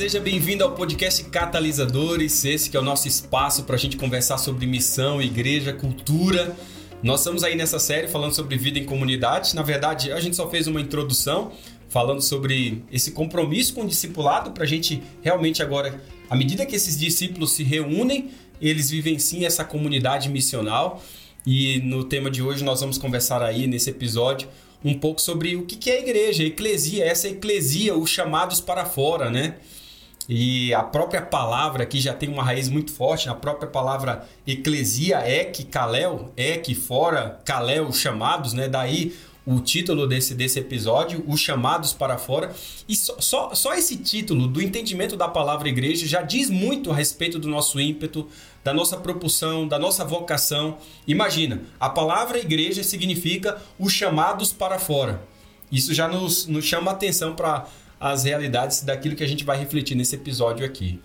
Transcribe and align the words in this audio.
Seja 0.00 0.18
bem-vindo 0.18 0.64
ao 0.64 0.72
podcast 0.72 1.22
Catalisadores, 1.24 2.42
esse 2.46 2.70
que 2.70 2.76
é 2.78 2.80
o 2.80 2.82
nosso 2.82 3.06
espaço 3.06 3.64
para 3.64 3.74
a 3.74 3.78
gente 3.78 3.98
conversar 3.98 4.38
sobre 4.38 4.66
missão, 4.66 5.20
igreja, 5.20 5.74
cultura. 5.74 6.56
Nós 7.02 7.20
estamos 7.20 7.44
aí 7.44 7.54
nessa 7.54 7.78
série 7.78 8.08
falando 8.08 8.34
sobre 8.34 8.56
vida 8.56 8.78
em 8.78 8.86
comunidade. 8.86 9.54
Na 9.54 9.60
verdade, 9.60 10.10
a 10.10 10.18
gente 10.18 10.36
só 10.36 10.48
fez 10.48 10.66
uma 10.66 10.80
introdução 10.80 11.52
falando 11.90 12.22
sobre 12.22 12.82
esse 12.90 13.12
compromisso 13.12 13.74
com 13.74 13.82
o 13.82 13.86
discipulado 13.86 14.52
para 14.52 14.64
a 14.64 14.66
gente 14.66 15.02
realmente 15.20 15.62
agora, 15.62 16.02
à 16.30 16.34
medida 16.34 16.64
que 16.64 16.74
esses 16.74 16.98
discípulos 16.98 17.52
se 17.52 17.62
reúnem, 17.62 18.30
eles 18.58 18.88
vivem 18.88 19.18
sim 19.18 19.44
essa 19.44 19.66
comunidade 19.66 20.30
missional. 20.30 21.04
E 21.46 21.78
no 21.80 22.04
tema 22.04 22.30
de 22.30 22.42
hoje 22.42 22.64
nós 22.64 22.80
vamos 22.80 22.96
conversar 22.96 23.42
aí 23.42 23.66
nesse 23.66 23.90
episódio 23.90 24.48
um 24.82 24.94
pouco 24.94 25.20
sobre 25.20 25.56
o 25.56 25.66
que 25.66 25.90
é 25.90 25.98
a 25.98 26.00
igreja, 26.00 26.42
a 26.42 26.46
eclesia, 26.46 27.04
essa 27.04 27.28
eclesia, 27.28 27.94
os 27.94 28.08
chamados 28.08 28.62
para 28.62 28.86
fora, 28.86 29.28
né? 29.28 29.56
E 30.28 30.72
a 30.74 30.82
própria 30.82 31.22
palavra 31.22 31.82
aqui 31.82 32.00
já 32.00 32.14
tem 32.14 32.28
uma 32.28 32.44
raiz 32.44 32.68
muito 32.68 32.92
forte, 32.92 33.28
a 33.28 33.34
própria 33.34 33.68
palavra 33.68 34.28
eclesia, 34.46 35.18
ek, 35.18 35.64
kalel, 35.64 36.32
ek, 36.36 36.74
fora, 36.74 37.40
kalel, 37.44 37.92
chamados, 37.92 38.52
né? 38.52 38.68
Daí 38.68 39.12
o 39.46 39.58
título 39.58 40.06
desse, 40.06 40.34
desse 40.34 40.58
episódio, 40.58 41.24
Os 41.26 41.40
Chamados 41.40 41.92
para 41.92 42.18
Fora. 42.18 42.54
E 42.88 42.94
só, 42.94 43.16
só, 43.18 43.54
só 43.54 43.74
esse 43.74 43.96
título, 43.96 44.46
do 44.46 44.62
entendimento 44.62 45.16
da 45.16 45.26
palavra 45.26 45.68
igreja, 45.68 46.06
já 46.06 46.22
diz 46.22 46.50
muito 46.50 46.90
a 46.90 46.94
respeito 46.94 47.38
do 47.38 47.48
nosso 47.48 47.80
ímpeto, 47.80 48.28
da 48.62 48.74
nossa 48.74 48.96
propulsão, 48.96 49.66
da 49.66 49.78
nossa 49.78 50.04
vocação. 50.04 50.78
Imagina, 51.06 51.62
a 51.80 51.88
palavra 51.88 52.38
igreja 52.38 52.84
significa 52.84 53.60
os 53.78 53.92
chamados 53.92 54.52
para 54.52 54.78
fora. 54.78 55.22
Isso 55.72 55.94
já 55.94 56.06
nos, 56.06 56.46
nos 56.46 56.64
chama 56.64 56.90
atenção 56.90 57.34
para 57.34 57.66
as 58.00 58.24
realidades 58.24 58.82
daquilo 58.82 59.14
que 59.14 59.22
a 59.22 59.28
gente 59.28 59.44
vai 59.44 59.58
refletir 59.58 59.94
nesse 59.94 60.16
episódio 60.16 60.64
aqui. 60.64 60.98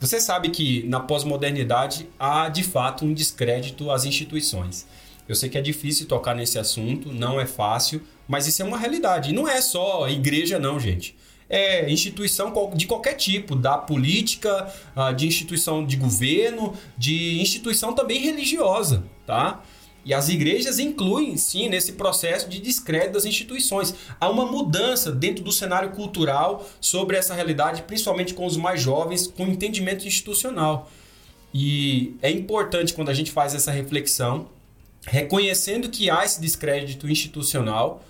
Você 0.00 0.20
sabe 0.20 0.50
que 0.50 0.82
na 0.88 0.98
pós-modernidade 0.98 2.08
há 2.18 2.48
de 2.48 2.64
fato 2.64 3.04
um 3.04 3.14
descrédito 3.14 3.90
às 3.90 4.04
instituições. 4.04 4.86
Eu 5.28 5.36
sei 5.36 5.48
que 5.48 5.56
é 5.56 5.62
difícil 5.62 6.06
tocar 6.06 6.34
nesse 6.34 6.58
assunto, 6.58 7.12
não 7.12 7.40
é 7.40 7.46
fácil, 7.46 8.02
mas 8.26 8.46
isso 8.48 8.62
é 8.62 8.64
uma 8.64 8.78
realidade. 8.78 9.30
E 9.30 9.32
não 9.32 9.46
é 9.46 9.60
só 9.60 10.08
igreja, 10.08 10.58
não, 10.58 10.80
gente 10.80 11.14
é, 11.50 11.90
instituição 11.90 12.54
de 12.74 12.86
qualquer 12.86 13.14
tipo, 13.14 13.56
da 13.56 13.76
política, 13.76 14.72
ah, 14.94 15.10
de 15.10 15.26
instituição 15.26 15.84
de 15.84 15.96
governo, 15.96 16.74
de 16.96 17.40
instituição 17.40 17.92
também 17.92 18.20
religiosa, 18.20 19.02
tá? 19.26 19.60
E 20.04 20.14
as 20.14 20.28
igrejas 20.28 20.78
incluem, 20.78 21.36
sim, 21.36 21.68
nesse 21.68 21.92
processo 21.92 22.48
de 22.48 22.58
descrédito 22.58 23.12
das 23.12 23.24
instituições. 23.24 23.94
Há 24.18 24.28
uma 24.30 24.46
mudança 24.46 25.12
dentro 25.12 25.44
do 25.44 25.52
cenário 25.52 25.90
cultural 25.90 26.66
sobre 26.80 27.16
essa 27.16 27.34
realidade, 27.34 27.82
principalmente 27.82 28.32
com 28.32 28.46
os 28.46 28.56
mais 28.56 28.80
jovens, 28.80 29.26
com 29.26 29.46
entendimento 29.46 30.06
institucional. 30.06 30.90
E 31.52 32.16
é 32.22 32.30
importante 32.30 32.94
quando 32.94 33.10
a 33.10 33.14
gente 33.14 33.30
faz 33.30 33.54
essa 33.54 33.70
reflexão, 33.70 34.48
reconhecendo 35.06 35.88
que 35.88 36.08
há 36.08 36.24
esse 36.24 36.40
descrédito 36.40 37.08
institucional, 37.08 38.02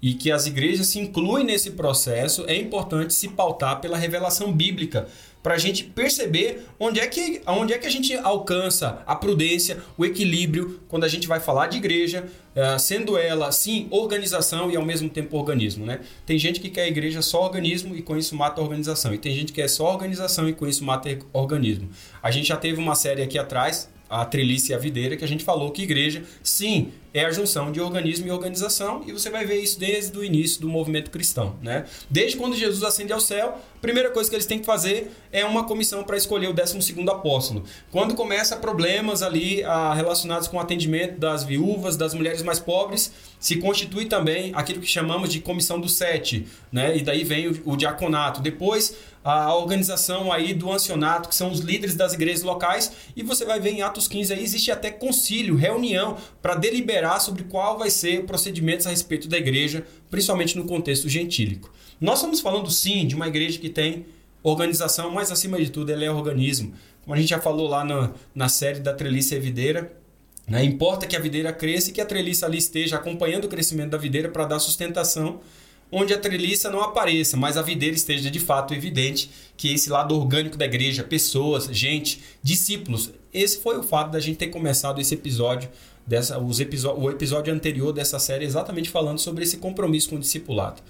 e 0.00 0.14
que 0.14 0.30
as 0.30 0.46
igrejas 0.46 0.88
se 0.88 0.98
incluem 0.98 1.44
nesse 1.44 1.72
processo, 1.72 2.44
é 2.46 2.56
importante 2.56 3.14
se 3.14 3.28
pautar 3.28 3.80
pela 3.80 3.96
revelação 3.96 4.52
bíblica 4.52 5.08
para 5.46 5.54
a 5.54 5.58
gente 5.58 5.84
perceber 5.84 6.66
onde 6.76 6.98
é, 6.98 7.06
que, 7.06 7.40
onde 7.46 7.72
é 7.72 7.78
que 7.78 7.86
a 7.86 7.90
gente 7.90 8.12
alcança 8.14 9.04
a 9.06 9.14
prudência, 9.14 9.78
o 9.96 10.04
equilíbrio 10.04 10.80
quando 10.88 11.04
a 11.04 11.08
gente 11.08 11.28
vai 11.28 11.38
falar 11.38 11.68
de 11.68 11.76
igreja, 11.76 12.26
uh, 12.56 12.76
sendo 12.80 13.16
ela, 13.16 13.52
sim, 13.52 13.86
organização 13.90 14.72
e 14.72 14.76
ao 14.76 14.84
mesmo 14.84 15.08
tempo 15.08 15.36
organismo. 15.36 15.86
Né? 15.86 16.00
Tem 16.26 16.36
gente 16.36 16.58
que 16.58 16.68
quer 16.68 16.82
a 16.82 16.88
igreja 16.88 17.22
só 17.22 17.44
organismo 17.44 17.94
e 17.94 18.02
com 18.02 18.16
isso 18.16 18.34
mata 18.34 18.60
a 18.60 18.64
organização. 18.64 19.14
E 19.14 19.18
tem 19.18 19.32
gente 19.36 19.52
que 19.52 19.62
quer 19.62 19.68
só 19.68 19.92
organização 19.92 20.48
e 20.48 20.52
com 20.52 20.66
isso 20.66 20.84
mata 20.84 21.16
organismo. 21.32 21.90
A 22.20 22.32
gente 22.32 22.48
já 22.48 22.56
teve 22.56 22.80
uma 22.80 22.96
série 22.96 23.22
aqui 23.22 23.38
atrás, 23.38 23.88
a 24.10 24.24
trelice 24.24 24.72
e 24.72 24.74
a 24.74 24.78
videira, 24.78 25.16
que 25.16 25.24
a 25.24 25.28
gente 25.28 25.44
falou 25.44 25.70
que 25.70 25.82
igreja, 25.82 26.24
sim, 26.42 26.90
é 27.16 27.24
a 27.24 27.30
junção 27.30 27.72
de 27.72 27.80
organismo 27.80 28.26
e 28.26 28.30
organização, 28.30 29.02
e 29.06 29.10
você 29.10 29.30
vai 29.30 29.46
ver 29.46 29.58
isso 29.58 29.80
desde 29.80 30.18
o 30.18 30.22
início 30.22 30.60
do 30.60 30.68
movimento 30.68 31.10
cristão. 31.10 31.56
Né? 31.62 31.86
Desde 32.10 32.36
quando 32.36 32.54
Jesus 32.54 32.84
ascende 32.84 33.10
ao 33.10 33.20
céu, 33.20 33.56
a 33.74 33.80
primeira 33.80 34.10
coisa 34.10 34.28
que 34.28 34.36
eles 34.36 34.44
têm 34.44 34.58
que 34.58 34.66
fazer 34.66 35.10
é 35.32 35.42
uma 35.42 35.64
comissão 35.64 36.04
para 36.04 36.18
escolher 36.18 36.48
o 36.48 36.52
12 36.52 36.76
apóstolo. 37.08 37.64
Quando 37.90 38.14
começa 38.14 38.54
problemas 38.58 39.22
ali 39.22 39.64
ah, 39.64 39.94
relacionados 39.94 40.46
com 40.46 40.58
o 40.58 40.60
atendimento 40.60 41.18
das 41.18 41.42
viúvas, 41.42 41.96
das 41.96 42.12
mulheres 42.12 42.42
mais 42.42 42.58
pobres, 42.58 43.10
se 43.40 43.56
constitui 43.56 44.04
também 44.04 44.52
aquilo 44.54 44.80
que 44.80 44.86
chamamos 44.86 45.32
de 45.32 45.40
comissão 45.40 45.80
do 45.80 45.88
sete, 45.88 46.46
né? 46.70 46.98
e 46.98 47.02
daí 47.02 47.24
vem 47.24 47.48
o, 47.48 47.72
o 47.72 47.76
diaconato. 47.78 48.42
Depois 48.42 48.94
a 49.26 49.52
organização 49.56 50.32
aí 50.32 50.54
do 50.54 50.70
ancionato, 50.70 51.28
que 51.28 51.34
são 51.34 51.50
os 51.50 51.58
líderes 51.58 51.96
das 51.96 52.12
igrejas 52.12 52.44
locais, 52.44 52.92
e 53.16 53.24
você 53.24 53.44
vai 53.44 53.58
ver 53.58 53.70
em 53.70 53.82
Atos 53.82 54.06
15 54.06 54.32
aí 54.32 54.40
existe 54.40 54.70
até 54.70 54.88
concílio, 54.88 55.56
reunião 55.56 56.16
para 56.40 56.54
deliberar 56.54 57.05
sobre 57.20 57.44
qual 57.44 57.78
vai 57.78 57.90
ser 57.90 58.20
o 58.20 58.24
procedimento 58.24 58.86
a 58.86 58.90
respeito 58.90 59.28
da 59.28 59.38
igreja, 59.38 59.86
principalmente 60.10 60.56
no 60.56 60.64
contexto 60.64 61.08
gentílico. 61.08 61.72
Nós 62.00 62.18
estamos 62.18 62.40
falando 62.40 62.70
sim 62.70 63.06
de 63.06 63.14
uma 63.14 63.28
igreja 63.28 63.58
que 63.58 63.68
tem 63.68 64.06
organização, 64.42 65.10
mas 65.10 65.30
acima 65.32 65.58
de 65.58 65.70
tudo 65.70 65.90
ela 65.90 66.04
é 66.04 66.10
organismo. 66.10 66.74
Como 67.02 67.14
a 67.14 67.18
gente 67.18 67.30
já 67.30 67.40
falou 67.40 67.68
lá 67.68 67.84
na, 67.84 68.12
na 68.34 68.48
série 68.48 68.80
da 68.80 68.92
treliça 68.92 69.36
e 69.36 69.40
videira, 69.40 69.92
né? 70.46 70.62
importa 70.64 71.06
que 71.06 71.16
a 71.16 71.20
videira 71.20 71.52
cresça 71.52 71.90
e 71.90 71.92
que 71.92 72.00
a 72.00 72.06
treliça 72.06 72.46
ali 72.46 72.58
esteja 72.58 72.96
acompanhando 72.96 73.44
o 73.44 73.48
crescimento 73.48 73.90
da 73.90 73.98
videira 73.98 74.28
para 74.28 74.44
dar 74.44 74.58
sustentação 74.58 75.40
onde 75.90 76.12
a 76.12 76.18
treliça 76.18 76.70
não 76.70 76.80
apareça, 76.82 77.36
mas 77.36 77.56
a 77.56 77.62
videira 77.62 77.94
esteja 77.94 78.30
de 78.30 78.40
fato 78.40 78.74
evidente 78.74 79.30
que 79.56 79.72
esse 79.72 79.88
lado 79.88 80.14
orgânico 80.16 80.56
da 80.56 80.64
igreja, 80.64 81.04
pessoas, 81.04 81.66
gente, 81.66 82.20
discípulos. 82.42 83.12
Esse 83.36 83.58
foi 83.58 83.76
o 83.76 83.82
fato 83.82 84.10
da 84.10 84.18
gente 84.18 84.38
ter 84.38 84.46
começado 84.46 84.98
esse 84.98 85.12
episódio, 85.12 85.68
dessa, 86.06 86.38
os 86.38 86.58
o 86.58 87.10
episódio 87.10 87.52
anterior 87.52 87.92
dessa 87.92 88.18
série, 88.18 88.46
exatamente 88.46 88.88
falando 88.88 89.18
sobre 89.18 89.44
esse 89.44 89.58
compromisso 89.58 90.08
com 90.08 90.16
o 90.16 90.18
discipulado. 90.18 90.80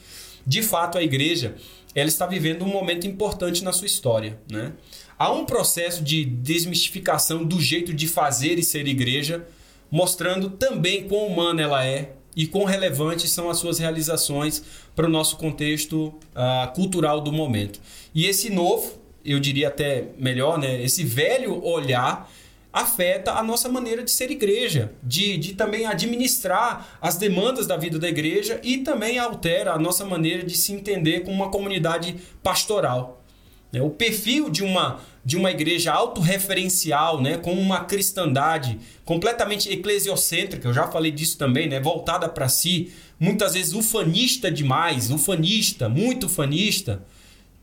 De 0.47 0.63
fato, 0.63 0.97
a 0.97 1.03
igreja 1.03 1.57
ela 1.93 2.09
está 2.09 2.25
vivendo 2.25 2.63
um 2.63 2.69
momento 2.69 3.05
importante 3.05 3.65
na 3.65 3.73
sua 3.73 3.87
história. 3.87 4.39
Né? 4.49 4.73
Há 5.19 5.33
um 5.33 5.45
processo 5.45 6.05
de 6.05 6.25
desmistificação 6.25 7.43
do 7.43 7.61
jeito 7.61 7.93
de 7.93 8.07
fazer 8.07 8.61
e 8.61 8.63
ser 8.63 8.87
igreja, 8.87 9.45
mostrando 9.91 10.51
também 10.51 11.09
quão 11.09 11.27
humana 11.27 11.63
ela 11.63 11.85
é, 11.85 12.13
e 12.37 12.47
quão 12.47 12.65
relevantes 12.65 13.33
são 13.33 13.51
as 13.51 13.57
suas 13.57 13.79
realizações 13.79 14.63
para 14.95 15.07
o 15.07 15.11
nosso 15.11 15.37
contexto 15.37 16.09
uh, 16.09 16.73
cultural 16.75 17.21
do 17.21 17.33
momento. 17.33 17.81
E 18.15 18.27
esse 18.27 18.51
novo, 18.51 18.93
eu 19.27 19.41
diria 19.41 19.69
até 19.69 20.05
melhor, 20.19 20.59
né, 20.59 20.83
esse 20.83 21.05
velho 21.05 21.63
olhar 21.65 22.31
afeta 22.77 23.33
a 23.33 23.43
nossa 23.43 23.71
maneira 23.71 24.03
de 24.03 24.11
ser 24.11 24.31
igreja, 24.31 24.93
de, 25.03 25.39
de 25.39 25.55
também 25.55 25.87
administrar 25.87 26.99
as 27.01 27.17
demandas 27.17 27.67
da 27.67 27.75
vida 27.75 27.99
da 27.99 28.07
igreja 28.07 28.61
e 28.63 28.79
também 28.79 29.19
altera 29.19 29.73
a 29.73 29.79
nossa 29.79 30.05
maneira 30.05 30.45
de 30.45 30.55
se 30.55 30.75
entender 30.75 31.21
como 31.21 31.35
uma 31.35 31.51
comunidade 31.51 32.17
pastoral. 32.43 33.25
Né? 33.73 33.81
O 33.81 33.89
perfil 33.89 34.51
de 34.51 34.63
uma, 34.63 35.01
de 35.25 35.39
uma 35.39 35.51
igreja 35.51 35.91
autorreferencial, 35.93 37.21
né? 37.21 37.39
com 37.39 37.55
uma 37.55 37.85
cristandade 37.85 38.79
completamente 39.07 39.73
eclesiocêntrica, 39.73 40.69
eu 40.69 40.75
já 40.75 40.87
falei 40.87 41.11
disso 41.11 41.39
também, 41.39 41.69
né? 41.71 41.81
voltada 41.81 42.29
para 42.29 42.47
si, 42.47 42.93
muitas 43.19 43.55
vezes 43.55 43.73
ufanista 43.73 44.51
demais, 44.51 45.11
ufanista, 45.11 45.89
muito 45.89 46.27
ufanista, 46.27 47.03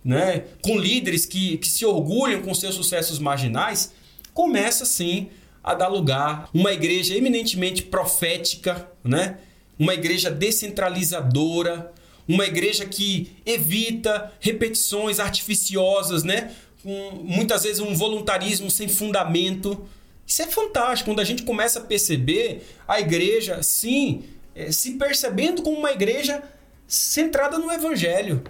né? 0.04 0.44
com 0.62 0.78
líderes 0.78 1.26
que, 1.26 1.58
que 1.58 1.68
se 1.68 1.86
orgulham 1.86 2.42
com 2.42 2.54
seus 2.54 2.76
sucessos 2.76 3.20
marginais, 3.20 3.94
começa 4.34 4.86
sim 4.86 5.30
a 5.64 5.74
dar 5.74 5.88
lugar 5.88 6.50
uma 6.54 6.74
igreja 6.74 7.16
eminentemente 7.16 7.84
profética, 7.84 8.90
né? 9.04 9.38
uma 9.78 9.94
igreja 9.94 10.30
descentralizadora, 10.30 11.92
uma 12.28 12.46
igreja 12.46 12.86
que 12.86 13.32
evita 13.46 14.32
repetições 14.40 15.20
artificiosas, 15.20 16.24
né? 16.24 16.54
Muitas 16.84 17.64
vezes 17.64 17.80
um 17.80 17.94
voluntarismo 17.96 18.70
sem 18.70 18.88
fundamento. 18.88 19.86
Isso 20.26 20.42
é 20.42 20.48
fantástico. 20.48 21.10
Quando 21.10 21.20
a 21.20 21.26
gente 21.26 21.44
começa 21.44 21.80
a 21.80 21.84
perceber 21.84 22.66
a 22.88 23.00
igreja, 23.00 23.62
sim, 23.62 24.24
é, 24.56 24.72
se 24.72 24.92
percebendo 24.92 25.62
como 25.62 25.78
uma 25.78 25.92
igreja 25.92 26.44
centrada 26.88 27.58
no 27.58 27.72
evangelho. 27.72 28.44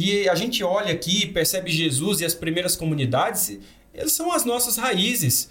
E 0.00 0.28
a 0.28 0.36
gente 0.36 0.62
olha 0.62 0.92
aqui, 0.92 1.26
percebe 1.26 1.72
Jesus 1.72 2.20
e 2.20 2.24
as 2.24 2.32
primeiras 2.32 2.76
comunidades, 2.76 3.58
eles 3.92 4.12
são 4.12 4.30
as 4.30 4.44
nossas 4.44 4.76
raízes. 4.76 5.50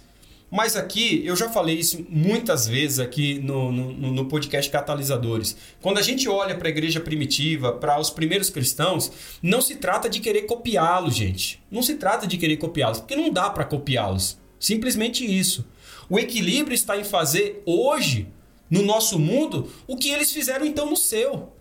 Mas 0.50 0.74
aqui, 0.74 1.20
eu 1.22 1.36
já 1.36 1.50
falei 1.50 1.78
isso 1.78 2.06
muitas 2.08 2.66
vezes 2.66 2.98
aqui 2.98 3.40
no, 3.40 3.70
no, 3.70 4.10
no 4.10 4.24
podcast 4.24 4.72
Catalisadores. 4.72 5.54
Quando 5.82 5.98
a 5.98 6.02
gente 6.02 6.30
olha 6.30 6.56
para 6.56 6.66
a 6.66 6.70
igreja 6.70 6.98
primitiva, 6.98 7.72
para 7.72 8.00
os 8.00 8.08
primeiros 8.08 8.48
cristãos, 8.48 9.12
não 9.42 9.60
se 9.60 9.76
trata 9.76 10.08
de 10.08 10.18
querer 10.18 10.46
copiá-los, 10.46 11.14
gente. 11.14 11.62
Não 11.70 11.82
se 11.82 11.96
trata 11.96 12.26
de 12.26 12.38
querer 12.38 12.56
copiá-los, 12.56 13.00
porque 13.00 13.16
não 13.16 13.30
dá 13.30 13.50
para 13.50 13.66
copiá-los. 13.66 14.38
Simplesmente 14.58 15.26
isso. 15.26 15.66
O 16.08 16.18
equilíbrio 16.18 16.74
está 16.74 16.96
em 16.96 17.04
fazer 17.04 17.62
hoje, 17.66 18.28
no 18.70 18.80
nosso 18.80 19.18
mundo, 19.18 19.70
o 19.86 19.94
que 19.94 20.08
eles 20.08 20.32
fizeram 20.32 20.64
então 20.64 20.88
no 20.88 20.96
seu. 20.96 21.52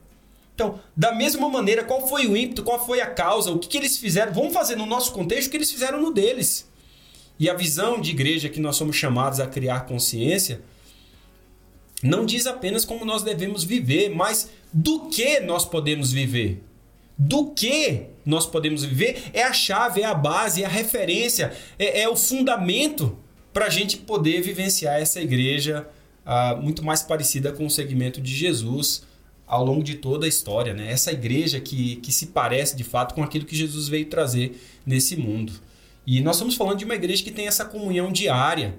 Então, 0.57 0.80
da 0.95 1.13
mesma 1.13 1.48
maneira, 1.48 1.83
qual 1.83 2.07
foi 2.07 2.25
o 2.25 2.36
ímpeto, 2.36 2.63
qual 2.63 2.83
foi 2.83 3.00
a 3.00 3.06
causa, 3.06 3.51
o 3.51 3.59
que, 3.59 3.68
que 3.68 3.77
eles 3.77 3.95
fizeram? 4.00 4.33
Vamos 4.33 4.51
fazer 4.51 4.75
no 4.75 4.88
nosso 4.88 5.12
contexto 5.12 5.50
o 5.50 5.51
que 5.51 5.57
eles 5.57 5.71
fizeram 5.71 6.01
no 6.01 6.12
deles. 6.12 6.68
E 7.38 7.48
a 7.48 7.54
visão 7.54 8.01
de 8.01 8.09
igreja 8.09 8.50
que 8.50 8.59
nós 8.59 8.75
somos 8.75 8.95
chamados 8.95 9.39
a 9.39 9.45
criar 9.45 9.81
consciência 9.81 10.62
não 12.01 12.25
diz 12.25 12.48
apenas 12.48 12.83
como 12.83 13.06
nós 13.06 13.21
devemos 13.21 13.63
viver, 13.63 14.09
mas 14.09 14.50
do 14.74 15.01
que 15.09 15.39
nós 15.42 15.63
podemos 15.63 16.12
viver. 16.12 16.63
Do 17.15 17.51
que 17.51 18.06
nós 18.25 18.48
podemos 18.48 18.83
viver 18.83 19.30
é 19.33 19.44
a 19.44 19.54
chave, 19.54 20.01
é 20.01 20.06
a 20.06 20.15
base, 20.15 20.63
é 20.63 20.65
a 20.65 20.69
referência, 20.69 21.56
é, 21.77 22.01
é 22.01 22.09
o 22.09 22.15
fundamento 22.15 23.15
para 23.54 23.68
a 23.68 23.69
gente 23.69 23.98
poder 23.98 24.42
vivenciar 24.42 25.00
essa 25.00 25.21
igreja 25.21 25.88
ah, 26.25 26.57
muito 26.59 26.83
mais 26.83 27.04
parecida 27.04 27.51
com 27.51 27.68
o 27.68 27.69
segmento 27.69 28.19
de 28.19 28.33
Jesus 28.33 29.06
ao 29.48 29.64
longo 29.64 29.82
de 29.82 29.96
toda 29.96 30.26
a 30.26 30.30
história. 30.30 30.74
Né? 30.74 30.92
Essa 30.92 31.12
igreja 31.12 31.60
que, 31.60 31.96
que 31.98 32.12
se 32.12 32.28
parece 32.28 32.76
de 32.76 32.84
fato 32.84 33.16
com 33.16 33.24
aquilo 33.24 33.46
que 33.46 33.56
Jesus 33.56 33.88
veio 33.88 34.06
trazer 34.06 34.62
nesse 34.86 35.16
mundo. 35.16 35.54
E 36.06 36.22
nós 36.22 36.36
estamos 36.36 36.56
falando 36.56 36.78
de 36.78 36.86
uma 36.86 36.96
igreja 36.96 37.24
que 37.24 37.32
tem 37.32 37.48
essa 37.48 37.66
comunhão 37.66 38.12
diária, 38.12 38.76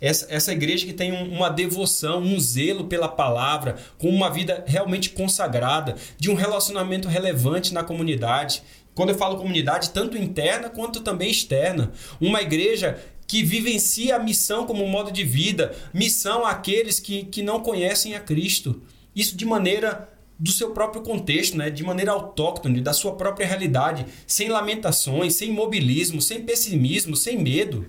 essa, 0.00 0.26
essa 0.28 0.52
igreja 0.52 0.84
que 0.84 0.92
tem 0.92 1.10
uma 1.12 1.48
devoção, 1.48 2.20
um 2.20 2.38
zelo 2.38 2.84
pela 2.84 3.08
palavra, 3.08 3.76
com 3.98 4.08
uma 4.08 4.30
vida 4.30 4.62
realmente 4.66 5.10
consagrada, 5.10 5.96
de 6.18 6.30
um 6.30 6.34
relacionamento 6.34 7.08
relevante 7.08 7.72
na 7.72 7.82
comunidade. 7.82 8.62
Quando 8.94 9.10
eu 9.10 9.14
falo 9.14 9.38
comunidade, 9.38 9.90
tanto 9.90 10.18
interna 10.18 10.68
quanto 10.68 11.00
também 11.00 11.30
externa. 11.30 11.92
Uma 12.20 12.42
igreja 12.42 12.98
que 13.26 13.42
vivencia 13.42 14.16
a 14.16 14.18
missão 14.18 14.66
como 14.66 14.86
modo 14.86 15.10
de 15.10 15.24
vida, 15.24 15.74
missão 15.92 16.44
àqueles 16.44 17.00
que, 17.00 17.24
que 17.24 17.42
não 17.42 17.60
conhecem 17.60 18.14
a 18.14 18.20
Cristo. 18.20 18.82
Isso 19.16 19.34
de 19.34 19.46
maneira 19.46 20.12
do 20.38 20.50
seu 20.50 20.72
próprio 20.72 21.02
contexto, 21.02 21.56
né? 21.56 21.70
de 21.70 21.82
maneira 21.82 22.12
autóctone, 22.12 22.82
da 22.82 22.92
sua 22.92 23.14
própria 23.14 23.46
realidade, 23.46 24.04
sem 24.26 24.50
lamentações, 24.50 25.34
sem 25.34 25.48
imobilismo, 25.48 26.20
sem 26.20 26.42
pessimismo, 26.42 27.16
sem 27.16 27.42
medo. 27.42 27.86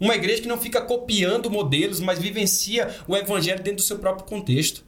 Uma 0.00 0.14
igreja 0.14 0.40
que 0.40 0.48
não 0.48 0.58
fica 0.58 0.80
copiando 0.80 1.50
modelos, 1.50 2.00
mas 2.00 2.18
vivencia 2.18 2.96
o 3.06 3.14
evangelho 3.14 3.62
dentro 3.62 3.76
do 3.76 3.82
seu 3.82 3.98
próprio 3.98 4.26
contexto. 4.26 4.82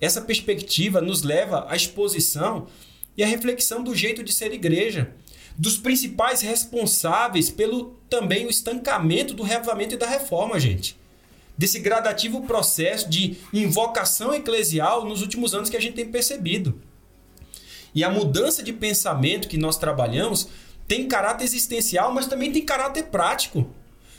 Essa 0.00 0.20
perspectiva 0.20 1.00
nos 1.00 1.22
leva 1.22 1.66
à 1.68 1.74
exposição 1.74 2.68
e 3.16 3.24
à 3.24 3.26
reflexão 3.26 3.82
do 3.82 3.96
jeito 3.96 4.22
de 4.22 4.32
ser 4.32 4.52
igreja, 4.52 5.12
dos 5.58 5.76
principais 5.76 6.40
responsáveis 6.40 7.50
pelo 7.50 7.98
também 8.08 8.46
o 8.46 8.50
estancamento 8.50 9.34
do 9.34 9.42
reavivamento 9.42 9.96
e 9.96 9.98
da 9.98 10.06
reforma, 10.06 10.60
gente. 10.60 10.96
Desse 11.58 11.80
gradativo 11.80 12.42
processo 12.42 13.10
de 13.10 13.36
invocação 13.52 14.32
eclesial 14.32 15.04
nos 15.04 15.20
últimos 15.20 15.52
anos 15.52 15.68
que 15.68 15.76
a 15.76 15.80
gente 15.80 15.94
tem 15.94 16.08
percebido. 16.08 16.80
E 17.94 18.04
a 18.04 18.10
mudança 18.10 18.62
de 18.62 18.72
pensamento 18.72 19.48
que 19.48 19.58
nós 19.58 19.76
trabalhamos 19.76 20.48
tem 20.86 21.08
caráter 21.08 21.44
existencial, 21.44 22.14
mas 22.14 22.26
também 22.26 22.52
tem 22.52 22.64
caráter 22.64 23.04
prático 23.06 23.68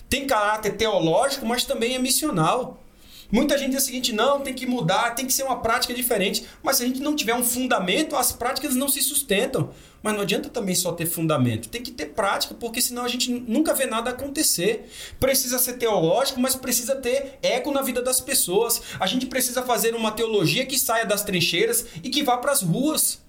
tem 0.09 0.25
caráter 0.25 0.71
teológico, 0.75 1.45
mas 1.45 1.63
também 1.63 1.93
é 1.93 1.99
missional. 1.99 2.83
Muita 3.31 3.57
gente 3.57 3.71
diz 3.71 3.83
o 3.83 3.85
seguinte: 3.85 4.11
não, 4.11 4.41
tem 4.41 4.53
que 4.53 4.65
mudar, 4.65 5.11
tem 5.11 5.25
que 5.25 5.33
ser 5.33 5.43
uma 5.43 5.59
prática 5.59 5.93
diferente. 5.93 6.45
Mas 6.63 6.77
se 6.77 6.83
a 6.83 6.87
gente 6.87 6.99
não 6.99 7.15
tiver 7.15 7.35
um 7.35 7.43
fundamento, 7.43 8.15
as 8.15 8.31
práticas 8.31 8.75
não 8.75 8.89
se 8.89 9.01
sustentam. 9.01 9.71
Mas 10.01 10.13
não 10.13 10.21
adianta 10.21 10.49
também 10.49 10.73
só 10.75 10.93
ter 10.93 11.05
fundamento, 11.05 11.67
tem 11.67 11.83
que 11.83 11.91
ter 11.91 12.07
prática, 12.07 12.55
porque 12.55 12.81
senão 12.81 13.03
a 13.03 13.07
gente 13.09 13.29
nunca 13.31 13.73
vê 13.73 13.85
nada 13.85 14.11
acontecer. 14.11 14.89
Precisa 15.19 15.59
ser 15.59 15.73
teológico, 15.73 16.39
mas 16.39 16.55
precisa 16.55 16.95
ter 16.95 17.37
eco 17.41 17.69
na 17.71 17.81
vida 17.81 18.01
das 18.01 18.21
pessoas. 18.21 18.81
A 18.99 19.05
gente 19.05 19.25
precisa 19.25 19.61
fazer 19.61 19.93
uma 19.93 20.11
teologia 20.11 20.65
que 20.65 20.79
saia 20.79 21.05
das 21.05 21.23
trincheiras 21.23 21.85
e 22.01 22.09
que 22.09 22.23
vá 22.23 22.37
para 22.37 22.53
as 22.53 22.61
ruas. 22.61 23.21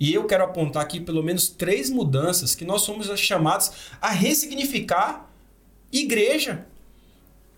E 0.00 0.14
eu 0.14 0.24
quero 0.24 0.44
apontar 0.44 0.82
aqui 0.82 0.98
pelo 0.98 1.22
menos 1.22 1.48
três 1.48 1.90
mudanças 1.90 2.54
que 2.54 2.64
nós 2.64 2.82
somos 2.82 3.06
chamados 3.20 3.70
a 4.00 4.08
ressignificar 4.08 5.30
igreja. 5.92 6.66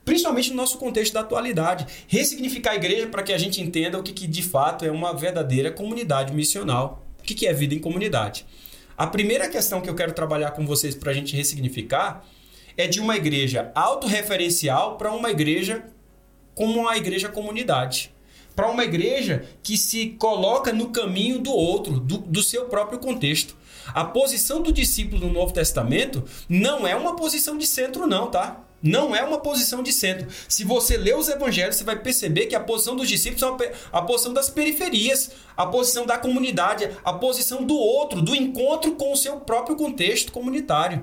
Principalmente 0.05 0.51
no 0.51 0.57
nosso 0.57 0.79
contexto 0.79 1.15
da 1.15 1.21
atualidade. 1.21 1.87
Ressignificar 2.07 2.73
a 2.73 2.77
igreja 2.77 3.07
para 3.07 3.23
que 3.23 3.33
a 3.33 3.39
gente 3.39 3.61
entenda 3.61 3.99
o 3.99 4.03
que, 4.03 4.13
que 4.13 4.27
de 4.27 4.43
fato 4.43 4.85
é 4.85 4.91
uma 4.91 5.15
verdadeira 5.15 5.71
comunidade 5.71 6.33
missional. 6.33 7.05
O 7.19 7.23
que, 7.23 7.35
que 7.35 7.47
é 7.47 7.53
vida 7.53 7.75
em 7.75 7.79
comunidade. 7.79 8.45
A 8.97 9.07
primeira 9.07 9.49
questão 9.49 9.81
que 9.81 9.89
eu 9.89 9.95
quero 9.95 10.13
trabalhar 10.13 10.53
com 10.53 10.67
vocês 10.67 10.95
para 10.95 11.11
a 11.11 11.15
gente 11.15 11.35
ressignificar 11.35 12.25
é 12.77 12.87
de 12.87 13.01
uma 13.01 13.17
igreja 13.17 13.73
autorreferencial 13.75 14.97
para 14.97 15.13
uma 15.13 15.31
igreja 15.31 15.85
como 16.55 16.81
uma 16.81 16.97
igreja 16.97 17.29
comunidade. 17.29 18.13
Para 18.55 18.71
uma 18.71 18.85
igreja 18.85 19.45
que 19.63 19.77
se 19.77 20.11
coloca 20.11 20.73
no 20.73 20.91
caminho 20.91 21.41
do 21.41 21.51
outro, 21.51 21.99
do, 21.99 22.19
do 22.19 22.43
seu 22.43 22.67
próprio 22.67 23.01
contexto. 23.01 23.57
A 23.89 24.05
posição 24.05 24.63
do 24.63 24.73
discípulo 24.73 25.27
no 25.27 25.33
Novo 25.33 25.53
Testamento 25.53 26.25
não 26.49 26.87
é 26.87 26.95
uma 26.95 27.17
posição 27.17 27.59
de 27.59 27.67
centro, 27.67 28.07
não, 28.07 28.31
tá? 28.31 28.64
Não 28.85 29.17
é 29.17 29.25
uma 29.25 29.41
posição 29.41 29.83
de 29.83 29.91
centro. 29.91 30.29
Se 30.47 30.63
você 30.63 30.99
ler 30.99 31.17
os 31.17 31.31
evangelhos, 31.31 31.77
você 31.77 31.85
vai 31.85 31.99
perceber 31.99 32.45
que 32.45 32.55
a 32.55 32.61
posição 32.61 32.95
dos 32.95 33.09
discípulos 33.09 33.63
é 33.63 33.73
a 33.91 34.03
posição 34.03 34.35
das 34.35 34.51
periferias, 34.51 35.31
a 35.57 35.65
posição 35.65 36.05
da 36.05 36.19
comunidade, 36.19 36.91
a 37.03 37.15
posição 37.15 37.65
do 37.65 37.75
outro, 37.75 38.21
do 38.21 38.37
encontro 38.37 38.93
com 38.93 39.11
o 39.11 39.17
seu 39.17 39.41
próprio 39.41 39.75
contexto 39.75 40.31
comunitário. 40.31 41.03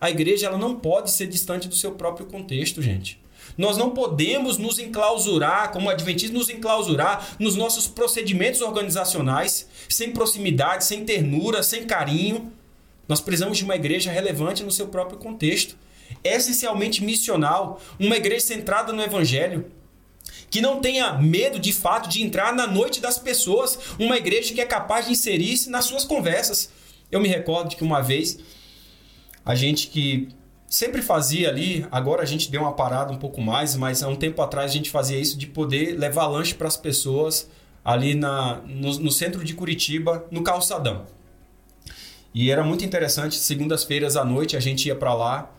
A 0.00 0.10
igreja 0.10 0.48
ela 0.48 0.58
não 0.58 0.74
pode 0.74 1.12
ser 1.12 1.28
distante 1.28 1.68
do 1.68 1.76
seu 1.76 1.92
próprio 1.92 2.26
contexto, 2.26 2.82
gente. 2.82 3.22
Nós 3.56 3.76
não 3.76 3.90
podemos 3.90 4.58
nos 4.58 4.80
enclausurar, 4.80 5.70
como 5.70 5.90
adventistas, 5.90 6.36
nos 6.36 6.48
enclausurar 6.48 7.36
nos 7.38 7.54
nossos 7.54 7.86
procedimentos 7.86 8.60
organizacionais, 8.60 9.68
sem 9.88 10.10
proximidade, 10.10 10.84
sem 10.84 11.04
ternura, 11.04 11.62
sem 11.62 11.84
carinho. 11.84 12.52
Nós 13.06 13.20
precisamos 13.20 13.58
de 13.58 13.62
uma 13.62 13.76
igreja 13.76 14.10
relevante 14.10 14.64
no 14.64 14.72
seu 14.72 14.88
próprio 14.88 15.18
contexto, 15.18 15.76
essencialmente 16.22 17.02
missional, 17.02 17.80
uma 17.98 18.16
igreja 18.16 18.46
centrada 18.46 18.92
no 18.92 19.02
evangelho, 19.02 19.70
que 20.50 20.60
não 20.60 20.80
tenha 20.80 21.14
medo 21.14 21.58
de 21.58 21.72
fato 21.72 22.08
de 22.08 22.22
entrar 22.22 22.52
na 22.54 22.66
noite 22.66 23.00
das 23.00 23.18
pessoas, 23.18 23.78
uma 23.98 24.16
igreja 24.16 24.52
que 24.52 24.60
é 24.60 24.66
capaz 24.66 25.06
de 25.06 25.12
inserir-se 25.12 25.70
nas 25.70 25.86
suas 25.86 26.04
conversas. 26.04 26.70
Eu 27.10 27.20
me 27.20 27.28
recordo 27.28 27.70
de 27.70 27.76
que 27.76 27.84
uma 27.84 28.02
vez 28.02 28.38
a 29.44 29.54
gente 29.54 29.88
que 29.88 30.28
sempre 30.68 31.02
fazia 31.02 31.48
ali, 31.48 31.86
agora 31.90 32.22
a 32.22 32.26
gente 32.26 32.50
deu 32.50 32.62
uma 32.62 32.72
parada 32.72 33.12
um 33.12 33.18
pouco 33.18 33.40
mais, 33.40 33.76
mas 33.76 34.02
há 34.02 34.08
um 34.08 34.16
tempo 34.16 34.40
atrás 34.40 34.70
a 34.70 34.74
gente 34.74 34.90
fazia 34.90 35.18
isso 35.18 35.36
de 35.36 35.46
poder 35.46 35.98
levar 35.98 36.26
lanche 36.26 36.54
para 36.54 36.68
as 36.68 36.76
pessoas 36.76 37.48
ali 37.84 38.14
na, 38.14 38.62
no, 38.66 38.98
no, 39.00 39.10
centro 39.10 39.44
de 39.44 39.54
Curitiba, 39.54 40.24
no 40.30 40.42
calçadão. 40.42 41.04
E 42.34 42.50
era 42.50 42.64
muito 42.64 42.84
interessante, 42.84 43.36
segundas-feiras 43.36 44.16
à 44.16 44.24
noite 44.24 44.56
a 44.56 44.60
gente 44.60 44.86
ia 44.86 44.96
para 44.96 45.12
lá 45.12 45.50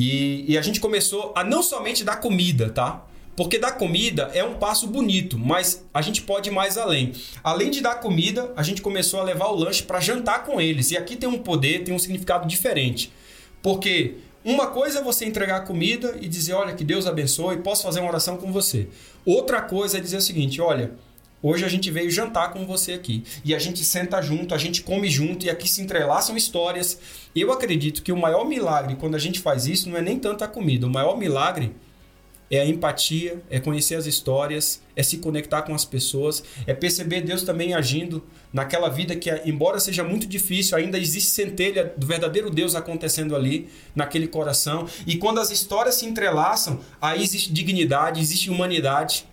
e, 0.00 0.44
e 0.52 0.56
a 0.56 0.62
gente 0.62 0.78
começou 0.78 1.32
a 1.34 1.42
não 1.42 1.60
somente 1.60 2.04
dar 2.04 2.20
comida, 2.20 2.70
tá? 2.70 3.04
Porque 3.34 3.58
dar 3.58 3.72
comida 3.72 4.30
é 4.32 4.44
um 4.44 4.54
passo 4.54 4.86
bonito, 4.86 5.36
mas 5.36 5.84
a 5.92 6.00
gente 6.00 6.22
pode 6.22 6.50
ir 6.50 6.52
mais 6.52 6.78
além. 6.78 7.12
Além 7.42 7.68
de 7.68 7.80
dar 7.80 7.96
comida, 7.96 8.52
a 8.54 8.62
gente 8.62 8.80
começou 8.80 9.18
a 9.18 9.24
levar 9.24 9.48
o 9.48 9.56
lanche 9.56 9.82
para 9.82 9.98
jantar 9.98 10.44
com 10.44 10.60
eles. 10.60 10.92
E 10.92 10.96
aqui 10.96 11.16
tem 11.16 11.28
um 11.28 11.38
poder, 11.38 11.82
tem 11.82 11.92
um 11.92 11.98
significado 11.98 12.46
diferente. 12.46 13.12
Porque 13.60 14.18
uma 14.44 14.68
coisa 14.68 15.00
é 15.00 15.02
você 15.02 15.24
entregar 15.24 15.64
comida 15.64 16.16
e 16.20 16.28
dizer, 16.28 16.52
olha, 16.52 16.74
que 16.74 16.84
Deus 16.84 17.04
abençoe, 17.04 17.56
posso 17.56 17.82
fazer 17.82 17.98
uma 17.98 18.08
oração 18.08 18.36
com 18.36 18.52
você. 18.52 18.86
Outra 19.26 19.62
coisa 19.62 19.98
é 19.98 20.00
dizer 20.00 20.18
o 20.18 20.22
seguinte, 20.22 20.60
olha, 20.60 20.92
hoje 21.42 21.64
a 21.64 21.68
gente 21.68 21.90
veio 21.90 22.10
jantar 22.10 22.52
com 22.52 22.66
você 22.66 22.92
aqui. 22.92 23.24
E 23.44 23.54
a 23.54 23.58
gente 23.58 23.84
senta 23.84 24.20
junto, 24.20 24.54
a 24.54 24.58
gente 24.58 24.82
come 24.82 25.08
junto 25.08 25.46
e 25.46 25.50
aqui 25.50 25.68
se 25.68 25.82
entrelaçam 25.82 26.36
histórias. 26.36 26.98
Eu 27.34 27.52
acredito 27.52 28.02
que 28.02 28.12
o 28.12 28.16
maior 28.16 28.44
milagre 28.44 28.96
quando 28.96 29.14
a 29.14 29.18
gente 29.18 29.40
faz 29.40 29.66
isso 29.66 29.88
não 29.88 29.96
é 29.96 30.02
nem 30.02 30.18
tanto 30.18 30.44
a 30.44 30.48
comida. 30.48 30.86
O 30.86 30.90
maior 30.90 31.16
milagre 31.16 31.74
é 32.50 32.60
a 32.60 32.66
empatia, 32.66 33.42
é 33.50 33.60
conhecer 33.60 33.94
as 33.94 34.06
histórias, 34.06 34.80
é 34.96 35.02
se 35.02 35.18
conectar 35.18 35.62
com 35.62 35.74
as 35.74 35.84
pessoas, 35.84 36.42
é 36.66 36.72
perceber 36.72 37.20
Deus 37.20 37.42
também 37.42 37.74
agindo 37.74 38.24
naquela 38.52 38.88
vida 38.88 39.14
que, 39.14 39.30
embora 39.44 39.78
seja 39.78 40.02
muito 40.02 40.26
difícil, 40.26 40.76
ainda 40.76 40.98
existe 40.98 41.30
centelha 41.30 41.92
do 41.96 42.06
verdadeiro 42.06 42.50
Deus 42.50 42.74
acontecendo 42.74 43.36
ali, 43.36 43.68
naquele 43.94 44.26
coração. 44.26 44.88
E 45.06 45.16
quando 45.16 45.40
as 45.40 45.50
histórias 45.50 45.96
se 45.96 46.06
entrelaçam, 46.06 46.80
aí 47.00 47.22
existe 47.22 47.52
dignidade, 47.52 48.20
existe 48.20 48.50
humanidade. 48.50 49.26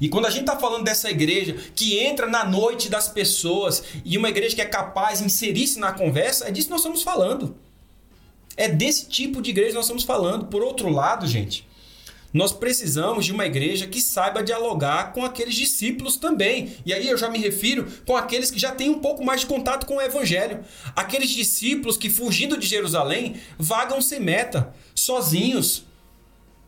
E 0.00 0.08
quando 0.08 0.26
a 0.26 0.30
gente 0.30 0.42
está 0.42 0.56
falando 0.56 0.84
dessa 0.84 1.10
igreja 1.10 1.56
que 1.74 1.98
entra 1.98 2.26
na 2.26 2.44
noite 2.44 2.88
das 2.88 3.08
pessoas 3.08 3.82
e 4.04 4.16
uma 4.16 4.28
igreja 4.28 4.54
que 4.54 4.62
é 4.62 4.66
capaz 4.66 5.18
de 5.18 5.26
inserir-se 5.26 5.78
na 5.78 5.92
conversa, 5.92 6.48
é 6.48 6.50
disso 6.50 6.68
que 6.68 6.72
nós 6.72 6.80
estamos 6.80 7.02
falando. 7.02 7.56
É 8.56 8.68
desse 8.68 9.06
tipo 9.06 9.42
de 9.42 9.50
igreja 9.50 9.70
que 9.70 9.76
nós 9.76 9.84
estamos 9.84 10.04
falando. 10.04 10.46
Por 10.46 10.62
outro 10.62 10.88
lado, 10.88 11.26
gente, 11.26 11.66
nós 12.36 12.52
precisamos 12.52 13.24
de 13.24 13.32
uma 13.32 13.46
igreja 13.46 13.86
que 13.86 14.00
saiba 14.00 14.42
dialogar 14.42 15.12
com 15.12 15.24
aqueles 15.24 15.54
discípulos 15.54 16.16
também. 16.16 16.76
E 16.84 16.92
aí 16.92 17.08
eu 17.08 17.16
já 17.16 17.30
me 17.30 17.38
refiro 17.38 17.86
com 18.06 18.16
aqueles 18.16 18.50
que 18.50 18.58
já 18.58 18.72
têm 18.72 18.90
um 18.90 18.98
pouco 18.98 19.24
mais 19.24 19.40
de 19.40 19.46
contato 19.46 19.86
com 19.86 19.96
o 19.96 20.02
evangelho. 20.02 20.64
Aqueles 20.94 21.30
discípulos 21.30 21.96
que, 21.96 22.10
fugindo 22.10 22.58
de 22.58 22.66
Jerusalém, 22.66 23.36
vagam 23.58 24.02
sem 24.02 24.20
meta, 24.20 24.74
sozinhos, 24.94 25.84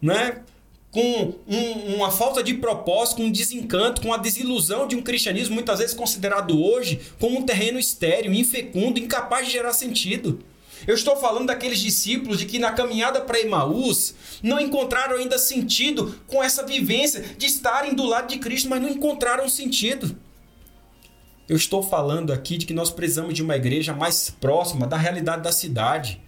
né? 0.00 0.42
Com 0.90 1.34
um, 1.46 1.96
uma 1.96 2.10
falta 2.10 2.42
de 2.42 2.54
propósito, 2.54 3.18
com 3.18 3.24
um 3.24 3.32
desencanto, 3.32 4.00
com 4.00 4.12
a 4.12 4.16
desilusão 4.16 4.86
de 4.86 4.96
um 4.96 5.02
cristianismo 5.02 5.54
muitas 5.54 5.78
vezes 5.78 5.94
considerado 5.94 6.60
hoje 6.60 7.00
como 7.18 7.38
um 7.38 7.42
terreno 7.42 7.78
estéril, 7.78 8.32
infecundo, 8.32 8.98
incapaz 8.98 9.46
de 9.46 9.52
gerar 9.52 9.72
sentido. 9.72 10.40
Eu 10.86 10.94
estou 10.94 11.16
falando 11.16 11.48
daqueles 11.48 11.80
discípulos 11.80 12.38
de 12.38 12.46
que 12.46 12.58
na 12.58 12.72
caminhada 12.72 13.20
para 13.20 13.40
Emaús 13.40 14.14
não 14.42 14.60
encontraram 14.60 15.16
ainda 15.16 15.36
sentido 15.36 16.18
com 16.26 16.42
essa 16.42 16.64
vivência 16.64 17.20
de 17.36 17.46
estarem 17.46 17.94
do 17.94 18.04
lado 18.04 18.28
de 18.28 18.38
Cristo, 18.38 18.68
mas 18.68 18.80
não 18.80 18.88
encontraram 18.88 19.48
sentido. 19.48 20.16
Eu 21.48 21.56
estou 21.56 21.82
falando 21.82 22.32
aqui 22.32 22.56
de 22.56 22.66
que 22.66 22.74
nós 22.74 22.90
precisamos 22.90 23.34
de 23.34 23.42
uma 23.42 23.56
igreja 23.56 23.92
mais 23.92 24.30
próxima 24.30 24.86
da 24.86 24.96
realidade 24.96 25.42
da 25.42 25.52
cidade 25.52 26.20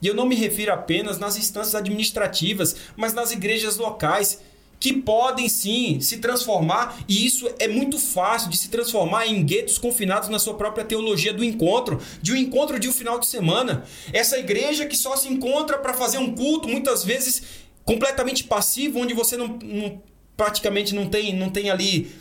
e 0.00 0.06
eu 0.06 0.14
não 0.14 0.26
me 0.26 0.34
refiro 0.34 0.72
apenas 0.72 1.18
nas 1.18 1.36
instâncias 1.36 1.74
administrativas, 1.74 2.76
mas 2.96 3.12
nas 3.12 3.32
igrejas 3.32 3.76
locais, 3.76 4.40
que 4.80 4.92
podem 4.92 5.48
sim 5.48 6.00
se 6.00 6.18
transformar, 6.18 6.96
e 7.08 7.26
isso 7.26 7.50
é 7.58 7.66
muito 7.66 7.98
fácil 7.98 8.48
de 8.48 8.56
se 8.56 8.68
transformar 8.68 9.26
em 9.26 9.44
guetos 9.44 9.76
confinados 9.76 10.28
na 10.28 10.38
sua 10.38 10.54
própria 10.54 10.84
teologia 10.84 11.32
do 11.32 11.42
encontro, 11.42 12.00
de 12.22 12.32
um 12.32 12.36
encontro 12.36 12.78
de 12.78 12.88
um 12.88 12.92
final 12.92 13.18
de 13.18 13.26
semana. 13.26 13.84
Essa 14.12 14.38
igreja 14.38 14.86
que 14.86 14.96
só 14.96 15.16
se 15.16 15.28
encontra 15.28 15.78
para 15.78 15.94
fazer 15.94 16.18
um 16.18 16.34
culto, 16.34 16.68
muitas 16.68 17.04
vezes 17.04 17.42
completamente 17.84 18.44
passivo, 18.44 19.00
onde 19.00 19.14
você 19.14 19.36
não, 19.36 19.58
não 19.62 20.00
praticamente 20.36 20.94
não 20.94 21.08
tem, 21.08 21.34
não 21.34 21.50
tem 21.50 21.70
ali 21.70 22.12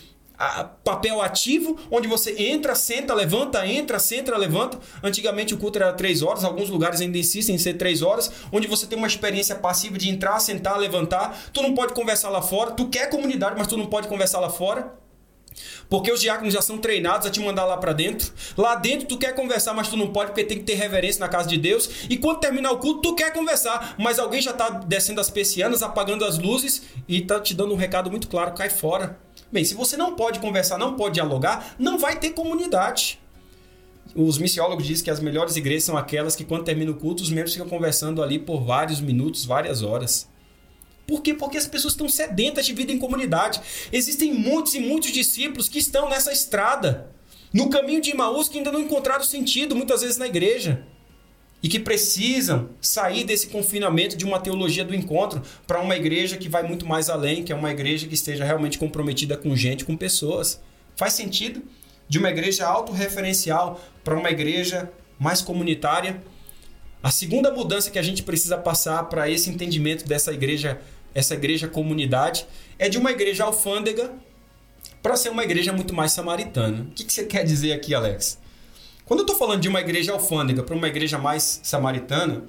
papel 0.84 1.22
ativo, 1.22 1.78
onde 1.90 2.08
você 2.08 2.36
entra, 2.38 2.76
senta, 2.76 3.14
levanta, 3.14 3.66
entra, 3.66 4.00
senta, 4.00 4.38
levanta. 4.38 4.80
Antigamente 5.04 5.54
o 5.54 5.58
culto 5.58 5.80
era 5.80 5.94
três 5.94 6.22
horas, 6.22 6.44
alguns 6.44 6.70
lugares 6.70 7.02
ainda 7.02 7.18
insistem 7.18 7.56
em 7.56 7.58
ser 7.58 7.74
três 7.74 8.02
horas, 8.02 8.32
onde 8.52 8.68
você 8.68 8.86
tem 8.86 8.98
uma 8.98 9.08
experiência 9.08 9.56
passiva 9.56 9.98
de 9.98 10.10
entrar, 10.10 10.40
sentar, 10.40 10.78
levantar. 10.78 11.38
Tu 11.52 11.62
não 11.62 11.74
pode 11.74 11.94
conversar 11.94 12.30
lá 12.30 12.42
fora, 12.42 12.72
tu 12.72 12.88
quer 12.88 13.10
comunidade, 13.10 13.56
mas 13.58 13.68
tu 13.68 13.78
não 13.78 13.88
pode 13.88 14.08
conversar 14.08 14.40
lá 14.40 14.50
fora. 14.50 15.07
Porque 15.90 16.12
os 16.12 16.22
diáconos 16.22 16.54
já 16.54 16.62
são 16.62 16.78
treinados 16.78 17.28
a 17.28 17.30
te 17.30 17.40
mandar 17.40 17.66
lá 17.66 17.78
para 17.78 17.94
dentro. 17.94 18.32
Lá 18.58 18.76
dentro 18.76 19.08
tu 19.08 19.18
quer 19.18 19.34
conversar, 19.34 19.74
mas 19.74 19.88
tu 19.88 19.98
não 19.98 20.08
pode 20.08 20.32
porque 20.32 20.44
tem 20.44 20.58
que 20.58 20.64
ter 20.64 20.76
reverência 20.76 21.20
na 21.20 21.30
casa 21.30 21.48
de 21.48 21.58
Deus. 21.58 21.90
E 22.10 22.18
quando 22.18 22.40
terminar 22.40 22.72
o 22.72 22.78
culto, 22.78 23.02
tu 23.02 23.16
quer 23.16 23.32
conversar, 23.34 23.96
mas 23.98 24.20
alguém 24.20 24.42
já 24.42 24.54
tá 24.54 24.70
descendo 24.70 25.22
as 25.22 25.30
persianas, 25.30 25.82
apagando 25.82 26.26
as 26.26 26.38
luzes 26.38 26.84
e 27.08 27.22
tá 27.22 27.40
te 27.40 27.54
dando 27.54 27.74
um 27.74 27.78
recado 27.78 28.12
muito 28.12 28.28
claro, 28.28 28.54
cai 28.54 28.70
fora. 28.70 29.20
Bem, 29.52 29.64
se 29.64 29.74
você 29.74 29.96
não 29.96 30.16
pode 30.16 30.40
conversar, 30.40 30.78
não 30.78 30.96
pode 30.96 31.16
dialogar, 31.16 31.76
não 31.80 31.98
vai 31.98 32.20
ter 32.20 32.32
comunidade. 32.32 33.20
Os 34.16 34.38
missiólogos 34.38 34.86
dizem 34.86 35.04
que 35.04 35.12
as 35.12 35.20
melhores 35.20 35.56
igrejas 35.56 35.84
são 35.84 35.98
aquelas 35.98 36.36
que, 36.36 36.44
quando 36.44 36.64
termina 36.64 36.92
o 36.92 36.96
culto, 36.96 37.24
os 37.24 37.30
membros 37.30 37.54
ficam 37.54 37.70
conversando 37.70 38.22
ali 38.22 38.40
por 38.40 38.62
vários 38.64 39.00
minutos, 39.00 39.46
várias 39.46 39.82
horas. 39.84 40.28
Por 41.08 41.22
quê? 41.22 41.34
Porque 41.34 41.58
as 41.58 41.66
pessoas 41.66 41.94
estão 41.94 42.10
sedentas 42.10 42.66
de 42.66 42.74
vida 42.74 42.92
em 42.92 43.00
comunidade. 43.00 43.62
Existem 43.92 44.34
muitos 44.34 44.76
e 44.76 44.80
muitos 44.80 45.12
discípulos 45.12 45.70
que 45.70 45.80
estão 45.80 46.10
nessa 46.10 46.32
estrada, 46.32 47.10
no 47.54 47.70
caminho 47.70 48.02
de 48.02 48.12
Imaús, 48.12 48.50
que 48.50 48.58
ainda 48.58 48.72
não 48.72 48.82
encontraram 48.82 49.24
sentido, 49.24 49.76
muitas 49.76 50.02
vezes 50.02 50.18
na 50.18 50.28
igreja 50.28 50.86
e 51.62 51.68
que 51.68 51.80
precisam 51.80 52.70
sair 52.80 53.24
desse 53.24 53.48
confinamento 53.48 54.16
de 54.16 54.26
uma 54.26 54.40
teologia 54.40 54.86
do 54.86 54.94
encontro 54.94 55.42
para 55.66 55.82
uma 55.82 55.96
igreja 55.96 56.38
que 56.38 56.48
vai 56.48 56.64
muito 56.64 56.86
mais 56.86 57.10
além, 57.10 57.44
que 57.44 57.52
é 57.52 57.56
uma 57.56 57.72
igreja 57.72 58.08
que 58.08 58.14
esteja 58.14 58.46
realmente 58.46 58.78
comprometida 58.78 59.36
com 59.36 59.56
gente, 59.56 59.84
com 59.84 59.98
pessoas. 59.98 60.62
Faz 60.96 61.14
sentido? 61.14 61.64
De 62.08 62.20
uma 62.20 62.30
igreja 62.30 62.66
autorreferencial 62.68 63.82
para 64.04 64.18
uma 64.18 64.30
igreja 64.30 64.92
mais 65.20 65.42
comunitária. 65.42 66.22
A 67.02 67.12
segunda 67.12 67.52
mudança 67.52 67.90
que 67.90 68.00
a 68.00 68.04
gente 68.04 68.24
precisa 68.24 68.58
passar 68.58 69.04
para 69.06 69.30
esse 69.30 69.50
entendimento 69.50 70.08
dessa 70.08 70.32
igreja, 70.32 70.80
essa 71.14 71.34
igreja 71.34 71.68
comunidade, 71.68 72.46
é 72.78 72.90
de 72.90 72.98
uma 72.98 73.12
igreja 73.12 73.44
alfândega 73.44 74.14
para 75.02 75.16
ser 75.16 75.30
uma 75.30 75.44
igreja 75.44 75.72
muito 75.72 75.94
mais 75.94 76.12
samaritana. 76.12 76.88
O 76.90 76.94
que, 76.94 77.04
que 77.04 77.14
você 77.14 77.26
quer 77.26 77.44
dizer 77.44 77.74
aqui, 77.74 77.94
Alex? 77.94 78.40
Quando 79.06 79.22
eu 79.22 79.24
estou 79.24 79.38
falando 79.38 79.62
de 79.62 79.70
uma 79.70 79.80
igreja 79.80 80.12
alfândega 80.12 80.64
para 80.64 80.76
uma 80.76 80.88
igreja 80.88 81.18
mais 81.18 81.62
samaritana, 81.64 82.44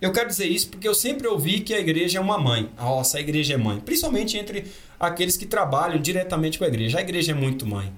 eu 0.00 0.12
quero 0.12 0.28
dizer 0.28 0.46
isso 0.46 0.68
porque 0.68 0.88
eu 0.88 0.94
sempre 0.94 1.26
ouvi 1.26 1.60
que 1.60 1.74
a 1.74 1.78
igreja 1.78 2.18
é 2.18 2.20
uma 2.20 2.38
mãe. 2.38 2.70
Nossa, 2.78 3.18
a 3.18 3.20
igreja 3.20 3.54
é 3.54 3.56
mãe. 3.56 3.80
Principalmente 3.80 4.38
entre 4.38 4.64
aqueles 4.98 5.36
que 5.36 5.44
trabalham 5.44 6.00
diretamente 6.00 6.58
com 6.58 6.64
a 6.64 6.68
igreja. 6.68 6.98
A 6.98 7.00
igreja 7.02 7.32
é 7.32 7.34
muito 7.34 7.66
mãe. 7.66 7.92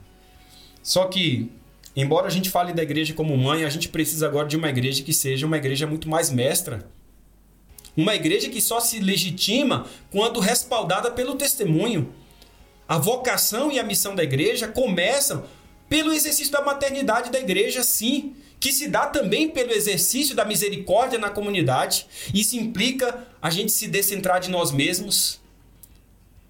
Só 0.83 1.05
que, 1.05 1.51
embora 1.95 2.27
a 2.27 2.31
gente 2.31 2.49
fale 2.51 2.73
da 2.73 2.83
igreja 2.83 3.13
como 3.15 3.37
mãe, 3.37 3.65
a 3.65 3.69
gente 3.69 3.89
precisa 3.89 4.27
agora 4.27 4.49
de 4.49 4.57
uma 4.57 4.69
igreja 4.69 5.03
que 5.03 5.13
seja 5.13 5.47
uma 5.47 5.59
igreja 5.59 5.87
muito 5.87 6.09
mais 6.09 6.31
mestra. 6.31 6.89
Uma 7.97 8.15
igreja 8.15 8.49
que 8.49 8.61
só 8.61 8.81
se 8.81 9.01
legitima 9.01 9.87
quando 10.11 10.41
respaldada 10.41 11.11
pelo 11.11 11.35
testemunho. 11.35 12.13
A 12.89 12.99
vocação 12.99 13.71
e 13.71 13.79
a 13.79 13.85
missão 13.85 14.15
da 14.15 14.23
igreja 14.23 14.69
começam 14.69 15.45
pelo 15.89 16.13
exercício 16.13 16.53
da 16.53 16.63
maternidade 16.63 17.31
da 17.31 17.39
igreja, 17.41 17.83
sim, 17.83 18.35
que 18.61 18.73
se 18.73 18.89
dá 18.89 19.07
também 19.07 19.49
pelo 19.49 19.73
exercício 19.73 20.37
da 20.37 20.45
misericórdia 20.45 21.19
na 21.19 21.31
comunidade. 21.31 22.07
Isso 22.33 22.57
implica 22.57 23.27
a 23.41 23.51
gente 23.51 23.73
se 23.73 23.89
descentrar 23.89 24.41
de 24.41 24.51
nós 24.51 24.71
mesmos, 24.71 25.41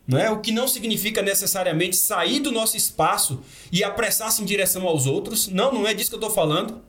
não 0.06 0.18
é? 0.18 0.28
O 0.28 0.40
que 0.40 0.50
não 0.50 0.66
significa 0.66 1.22
necessariamente 1.22 1.96
sair 1.96 2.40
do 2.40 2.50
nosso 2.50 2.76
espaço 2.76 3.40
e 3.70 3.84
apressar-se 3.84 4.42
em 4.42 4.44
direção 4.44 4.86
aos 4.86 5.06
outros. 5.06 5.46
Não, 5.46 5.72
não 5.72 5.86
é 5.86 5.94
disso 5.94 6.10
que 6.10 6.16
eu 6.16 6.20
estou 6.20 6.34
falando. 6.34 6.82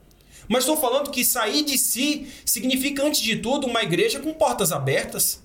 Mas 0.51 0.65
estou 0.65 0.75
falando 0.75 1.11
que 1.11 1.23
sair 1.23 1.63
de 1.63 1.77
si 1.77 2.27
significa, 2.45 3.05
antes 3.05 3.21
de 3.21 3.37
tudo, 3.37 3.67
uma 3.67 3.81
igreja 3.81 4.19
com 4.19 4.33
portas 4.33 4.73
abertas. 4.73 5.41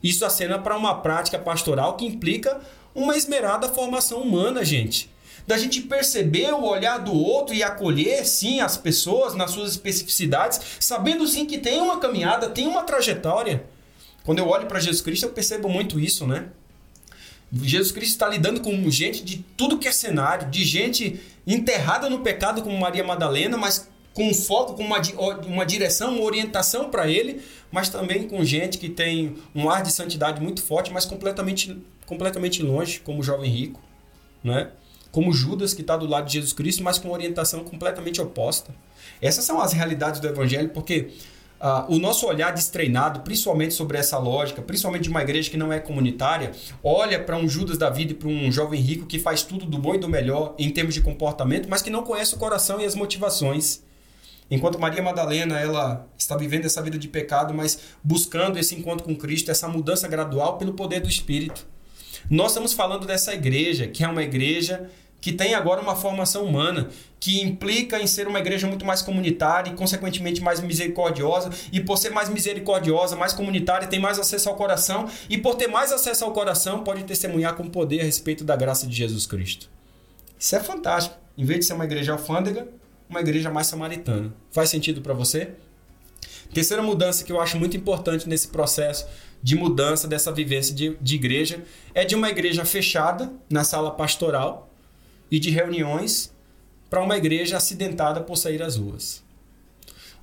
Isso 0.00 0.24
acena 0.24 0.60
para 0.60 0.76
uma 0.76 1.02
prática 1.02 1.36
pastoral 1.40 1.96
que 1.96 2.06
implica 2.06 2.60
uma 2.94 3.16
esmerada 3.16 3.68
formação 3.68 4.22
humana, 4.22 4.64
gente 4.64 5.12
da 5.44 5.58
gente 5.58 5.82
perceber 5.82 6.54
o 6.54 6.64
olhar 6.64 6.96
do 6.98 7.12
outro 7.12 7.54
e 7.54 7.62
acolher, 7.62 8.24
sim, 8.24 8.60
as 8.60 8.78
pessoas 8.78 9.34
nas 9.34 9.50
suas 9.50 9.72
especificidades, 9.72 10.58
sabendo 10.80 11.26
sim 11.26 11.44
que 11.44 11.58
tem 11.58 11.82
uma 11.82 11.98
caminhada, 11.98 12.48
tem 12.48 12.66
uma 12.66 12.82
trajetória. 12.82 13.62
Quando 14.24 14.38
eu 14.38 14.48
olho 14.48 14.66
para 14.66 14.80
Jesus 14.80 15.02
Cristo, 15.02 15.26
eu 15.26 15.32
percebo 15.32 15.68
muito 15.68 16.00
isso, 16.00 16.26
né? 16.26 16.46
Jesus 17.52 17.92
Cristo 17.92 18.12
está 18.12 18.26
lidando 18.26 18.62
com 18.62 18.90
gente 18.90 19.22
de 19.22 19.44
tudo 19.54 19.78
que 19.78 19.86
é 19.86 19.92
cenário, 19.92 20.48
de 20.48 20.64
gente 20.64 21.20
enterrada 21.46 22.08
no 22.08 22.20
pecado 22.20 22.62
como 22.62 22.78
Maria 22.80 23.04
Madalena, 23.04 23.58
mas 23.58 23.92
com 24.14 24.32
foco, 24.32 24.74
com 24.74 24.84
uma, 24.84 25.00
uma 25.46 25.66
direção, 25.66 26.14
uma 26.14 26.24
orientação 26.24 26.88
para 26.88 27.08
ele, 27.08 27.42
mas 27.70 27.88
também 27.88 28.28
com 28.28 28.42
gente 28.44 28.78
que 28.78 28.88
tem 28.88 29.34
um 29.54 29.68
ar 29.68 29.82
de 29.82 29.92
santidade 29.92 30.40
muito 30.40 30.62
forte, 30.62 30.92
mas 30.92 31.04
completamente, 31.04 31.76
completamente 32.06 32.62
longe, 32.62 33.00
como 33.00 33.20
o 33.20 33.22
jovem 33.22 33.50
rico, 33.50 33.80
né? 34.42 34.70
como 35.14 35.32
Judas, 35.32 35.72
que 35.72 35.80
está 35.80 35.96
do 35.96 36.06
lado 36.06 36.26
de 36.26 36.32
Jesus 36.32 36.52
Cristo, 36.52 36.82
mas 36.82 36.98
com 36.98 37.08
orientação 37.10 37.62
completamente 37.62 38.20
oposta. 38.20 38.74
Essas 39.22 39.44
são 39.44 39.60
as 39.60 39.72
realidades 39.72 40.20
do 40.20 40.26
Evangelho, 40.26 40.70
porque 40.70 41.10
uh, 41.60 41.92
o 41.92 42.00
nosso 42.00 42.26
olhar 42.26 42.52
destreinado, 42.52 43.20
principalmente 43.20 43.74
sobre 43.74 43.96
essa 43.96 44.18
lógica, 44.18 44.60
principalmente 44.60 45.02
de 45.02 45.08
uma 45.08 45.22
igreja 45.22 45.48
que 45.48 45.56
não 45.56 45.72
é 45.72 45.78
comunitária, 45.78 46.50
olha 46.82 47.22
para 47.22 47.36
um 47.36 47.48
Judas 47.48 47.78
da 47.78 47.90
vida 47.90 48.10
e 48.10 48.14
para 48.14 48.28
um 48.28 48.50
jovem 48.50 48.80
rico 48.80 49.06
que 49.06 49.20
faz 49.20 49.44
tudo 49.44 49.66
do 49.66 49.78
bom 49.78 49.94
e 49.94 49.98
do 49.98 50.08
melhor 50.08 50.54
em 50.58 50.68
termos 50.70 50.94
de 50.94 51.00
comportamento, 51.00 51.68
mas 51.68 51.80
que 51.80 51.90
não 51.90 52.02
conhece 52.02 52.34
o 52.34 52.38
coração 52.38 52.80
e 52.80 52.84
as 52.84 52.96
motivações. 52.96 53.82
Enquanto 54.50 54.78
Maria 54.78 55.02
Madalena 55.02 55.58
ela 55.58 56.06
está 56.18 56.36
vivendo 56.36 56.66
essa 56.66 56.82
vida 56.82 56.98
de 56.98 57.08
pecado, 57.08 57.54
mas 57.54 57.78
buscando 58.02 58.58
esse 58.58 58.74
encontro 58.74 59.04
com 59.04 59.16
Cristo, 59.16 59.50
essa 59.50 59.68
mudança 59.68 60.06
gradual 60.06 60.58
pelo 60.58 60.74
poder 60.74 61.00
do 61.00 61.08
Espírito. 61.08 61.66
Nós 62.30 62.48
estamos 62.52 62.72
falando 62.72 63.06
dessa 63.06 63.34
igreja, 63.34 63.86
que 63.86 64.04
é 64.04 64.08
uma 64.08 64.22
igreja 64.22 64.90
que 65.24 65.32
tem 65.32 65.54
agora 65.54 65.80
uma 65.80 65.96
formação 65.96 66.44
humana, 66.44 66.90
que 67.18 67.40
implica 67.40 67.98
em 67.98 68.06
ser 68.06 68.28
uma 68.28 68.38
igreja 68.38 68.66
muito 68.66 68.84
mais 68.84 69.00
comunitária 69.00 69.70
e, 69.70 69.74
consequentemente, 69.74 70.42
mais 70.42 70.60
misericordiosa. 70.60 71.48
E 71.72 71.80
por 71.80 71.96
ser 71.96 72.10
mais 72.10 72.28
misericordiosa, 72.28 73.16
mais 73.16 73.32
comunitária, 73.32 73.88
tem 73.88 73.98
mais 73.98 74.18
acesso 74.18 74.50
ao 74.50 74.54
coração. 74.54 75.08
E 75.30 75.38
por 75.38 75.54
ter 75.54 75.66
mais 75.66 75.90
acesso 75.92 76.26
ao 76.26 76.32
coração, 76.32 76.84
pode 76.84 77.04
testemunhar 77.04 77.54
com 77.54 77.70
poder 77.70 78.02
a 78.02 78.04
respeito 78.04 78.44
da 78.44 78.54
graça 78.54 78.86
de 78.86 78.94
Jesus 78.94 79.24
Cristo. 79.24 79.70
Isso 80.38 80.56
é 80.56 80.60
fantástico. 80.60 81.16
Em 81.38 81.44
vez 81.46 81.60
de 81.60 81.64
ser 81.64 81.72
uma 81.72 81.86
igreja 81.86 82.12
alfândega, 82.12 82.68
uma 83.08 83.20
igreja 83.20 83.50
mais 83.50 83.66
samaritana. 83.66 84.32
Faz 84.50 84.70
sentido 84.70 85.00
para 85.00 85.14
você? 85.14 85.50
Terceira 86.52 86.82
mudança 86.82 87.24
que 87.24 87.32
eu 87.32 87.40
acho 87.40 87.58
muito 87.58 87.76
importante 87.76 88.28
nesse 88.28 88.48
processo 88.48 89.06
de 89.42 89.56
mudança 89.56 90.08
dessa 90.08 90.32
vivência 90.32 90.74
de, 90.74 90.96
de 91.00 91.14
igreja 91.16 91.62
é 91.92 92.04
de 92.04 92.14
uma 92.14 92.30
igreja 92.30 92.64
fechada 92.64 93.32
na 93.50 93.64
sala 93.64 93.90
pastoral 93.90 94.70
e 95.30 95.38
de 95.38 95.50
reuniões 95.50 96.32
para 96.88 97.02
uma 97.02 97.16
igreja 97.16 97.56
acidentada 97.56 98.20
por 98.20 98.36
sair 98.36 98.62
às 98.62 98.76
ruas. 98.76 99.22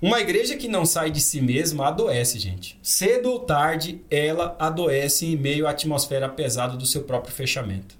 Uma 0.02 0.20
igreja 0.20 0.58
que 0.58 0.68
não 0.68 0.84
sai 0.84 1.12
de 1.12 1.22
si 1.22 1.40
mesma 1.40 1.90
adoece, 1.90 2.40
gente. 2.40 2.80
Cedo 2.82 3.30
ou 3.30 3.40
tarde, 3.40 4.02
ela 4.10 4.56
adoece 4.58 5.28
em 5.28 5.36
meio 5.36 5.68
à 5.68 5.70
atmosfera 5.70 6.28
pesada 6.28 6.76
do 6.76 6.88
seu 6.88 7.04
próprio 7.04 7.32
fechamento. 7.32 7.96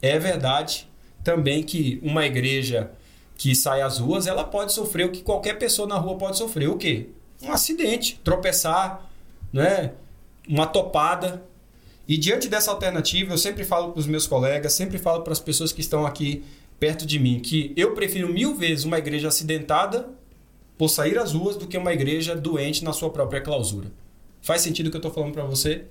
É 0.00 0.18
verdade 0.18 0.88
também 1.22 1.62
que 1.62 2.00
uma 2.02 2.24
igreja 2.24 2.90
que 3.40 3.54
sai 3.54 3.80
às 3.80 3.96
ruas, 3.96 4.26
ela 4.26 4.44
pode 4.44 4.70
sofrer 4.70 5.06
o 5.06 5.10
que 5.10 5.22
qualquer 5.22 5.54
pessoa 5.58 5.88
na 5.88 5.96
rua 5.96 6.18
pode 6.18 6.36
sofrer. 6.36 6.68
O 6.68 6.76
quê? 6.76 7.08
Um 7.42 7.50
acidente, 7.50 8.20
tropeçar, 8.22 9.10
né? 9.50 9.92
uma 10.46 10.66
topada, 10.66 11.42
E 12.06 12.18
diante 12.18 12.48
dessa 12.48 12.70
alternativa, 12.70 13.32
eu 13.32 13.38
sempre 13.38 13.64
falo 13.64 13.92
para 13.92 14.00
os 14.00 14.06
meus 14.06 14.26
colegas, 14.26 14.74
sempre 14.74 14.98
falo 14.98 15.22
para 15.22 15.32
as 15.32 15.40
pessoas 15.40 15.72
que 15.72 15.80
estão 15.80 16.04
aqui 16.04 16.44
perto 16.78 17.06
de 17.06 17.18
mim, 17.18 17.40
que 17.40 17.72
eu 17.78 17.94
prefiro 17.94 18.28
mil 18.30 18.54
vezes 18.54 18.84
uma 18.84 18.98
igreja 18.98 19.28
acidentada 19.28 20.10
por 20.76 20.90
sair 20.90 21.18
às 21.18 21.32
ruas 21.32 21.56
do 21.56 21.66
que 21.66 21.78
uma 21.78 21.94
igreja 21.94 22.36
doente 22.36 22.84
na 22.84 22.92
sua 22.92 23.08
própria 23.08 23.40
clausura. 23.40 23.90
Faz 24.42 24.60
sentido 24.60 24.88
o 24.88 24.90
que 24.90 24.96
eu 24.96 24.98
estou 24.98 25.12
falando 25.12 25.32
para 25.32 25.44
você? 25.44 25.86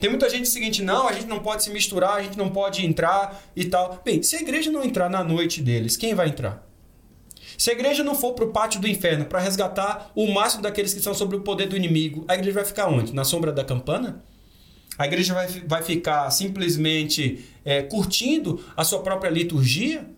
Tem 0.00 0.08
muita 0.08 0.30
gente 0.30 0.48
seguinte, 0.48 0.82
não, 0.82 1.06
a 1.06 1.12
gente 1.12 1.26
não 1.26 1.40
pode 1.40 1.62
se 1.64 1.68
misturar, 1.68 2.14
a 2.14 2.22
gente 2.22 2.38
não 2.38 2.48
pode 2.48 2.86
entrar 2.86 3.44
e 3.54 3.66
tal. 3.66 4.00
Bem, 4.02 4.22
se 4.22 4.36
a 4.36 4.40
igreja 4.40 4.70
não 4.70 4.82
entrar 4.82 5.10
na 5.10 5.22
noite 5.22 5.60
deles, 5.60 5.98
quem 5.98 6.14
vai 6.14 6.28
entrar? 6.28 6.63
Se 7.56 7.70
a 7.70 7.72
igreja 7.72 8.02
não 8.02 8.14
for 8.14 8.32
para 8.32 8.44
o 8.44 8.52
pátio 8.52 8.80
do 8.80 8.88
inferno 8.88 9.24
para 9.24 9.40
resgatar 9.40 10.10
o 10.14 10.32
máximo 10.32 10.62
daqueles 10.62 10.92
que 10.92 10.98
estão 10.98 11.14
sob 11.14 11.36
o 11.36 11.40
poder 11.40 11.66
do 11.66 11.76
inimigo, 11.76 12.24
a 12.28 12.34
igreja 12.34 12.54
vai 12.54 12.64
ficar 12.64 12.88
onde? 12.88 13.14
Na 13.14 13.24
sombra 13.24 13.52
da 13.52 13.64
campana? 13.64 14.22
A 14.98 15.06
igreja 15.06 15.34
vai, 15.34 15.46
vai 15.66 15.82
ficar 15.82 16.30
simplesmente 16.30 17.44
é, 17.64 17.82
curtindo 17.82 18.64
a 18.76 18.84
sua 18.84 19.02
própria 19.02 19.30
liturgia? 19.30 20.08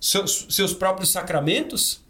Seus, 0.00 0.46
seus 0.50 0.72
próprios 0.72 1.10
sacramentos? 1.10 2.00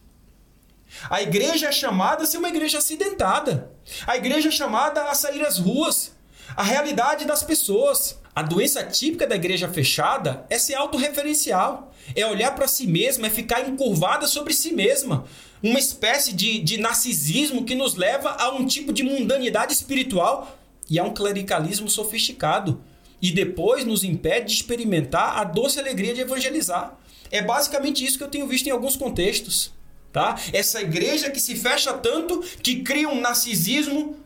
A 1.09 1.23
igreja 1.23 1.69
é 1.69 1.73
chamada 1.73 2.25
a 2.25 2.27
ser 2.27 2.39
uma 2.39 2.49
igreja 2.49 2.79
acidentada. 2.79 3.73
A 4.07 4.17
igreja 4.17 4.49
é 4.49 4.53
chamada 4.53 5.05
a 5.05 5.15
sair 5.15 5.45
às 5.45 5.59
ruas. 5.59 6.13
A 6.57 6.63
realidade 6.63 7.25
das 7.25 7.43
pessoas. 7.43 8.19
A 8.39 8.43
doença 8.43 8.85
típica 8.85 9.27
da 9.27 9.35
igreja 9.35 9.67
fechada 9.67 10.47
é 10.49 10.61
ser 10.61 10.77
autorreferencial. 10.77 11.93
É 12.15 12.25
olhar 12.25 12.55
para 12.55 12.69
si 12.69 12.87
mesma, 12.87 13.27
é 13.27 13.31
ficar 13.31 13.69
encurvada 13.69 14.29
sobre 14.29 14.55
si 14.55 14.73
mesma. 14.73 15.25
Uma 15.61 15.81
espécie 15.81 16.33
de, 16.33 16.61
de 16.61 16.79
narcisismo 16.79 17.65
que 17.65 17.75
nos 17.75 17.97
leva 17.97 18.31
a 18.39 18.51
um 18.55 18.65
tipo 18.65 18.93
de 18.93 19.03
mundanidade 19.03 19.73
espiritual 19.73 20.57
e 20.89 21.01
a 21.01 21.03
um 21.03 21.13
clericalismo 21.13 21.91
sofisticado. 21.91 22.81
E 23.21 23.33
depois 23.33 23.85
nos 23.85 24.05
impede 24.05 24.47
de 24.47 24.53
experimentar 24.53 25.37
a 25.37 25.43
doce 25.43 25.81
alegria 25.81 26.15
de 26.15 26.21
evangelizar. 26.21 26.97
É 27.33 27.43
basicamente 27.43 28.05
isso 28.05 28.19
que 28.19 28.23
eu 28.23 28.31
tenho 28.31 28.47
visto 28.47 28.69
em 28.69 28.71
alguns 28.71 28.95
contextos. 28.95 29.73
Tá? 30.13 30.41
Essa 30.53 30.81
igreja 30.81 31.29
que 31.29 31.41
se 31.41 31.57
fecha 31.57 31.93
tanto 31.93 32.39
que 32.63 32.85
cria 32.85 33.09
um 33.09 33.21
narcisismo 33.21 34.17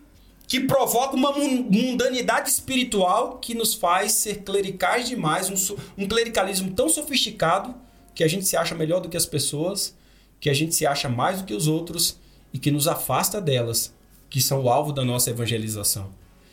que 0.53 0.61
provoca 0.61 1.17
uma 1.17 1.33
mundanidade 1.33 2.51
espiritual 2.51 3.39
que 3.39 3.55
nos 3.55 3.73
faz 3.73 4.13
ser 4.13 4.43
clericais 4.43 5.09
demais, 5.09 5.49
um, 5.49 5.77
um 5.97 6.07
clericalismo 6.07 6.73
tão 6.73 6.91
sofisticado 6.91 7.75
que 8.15 8.23
a 8.23 8.29
gente 8.29 8.47
se 8.47 8.55
acha 8.55 8.75
melhor 8.75 9.01
do 9.01 9.09
que 9.09 9.17
as 9.17 9.25
pessoas, 9.25 9.97
que 10.39 10.51
a 10.51 10.53
gente 10.53 10.75
se 10.75 10.85
acha 10.85 11.09
mais 11.09 11.39
do 11.39 11.47
que 11.47 11.55
os 11.55 11.69
outros 11.69 12.19
e 12.53 12.59
que 12.59 12.71
nos 12.71 12.87
afasta 12.87 13.41
delas, 13.41 13.95
que 14.29 14.43
são 14.43 14.65
o 14.65 14.69
alvo 14.69 14.93
da 14.93 15.03
nossa 15.03 15.31
evangelização. 15.31 16.11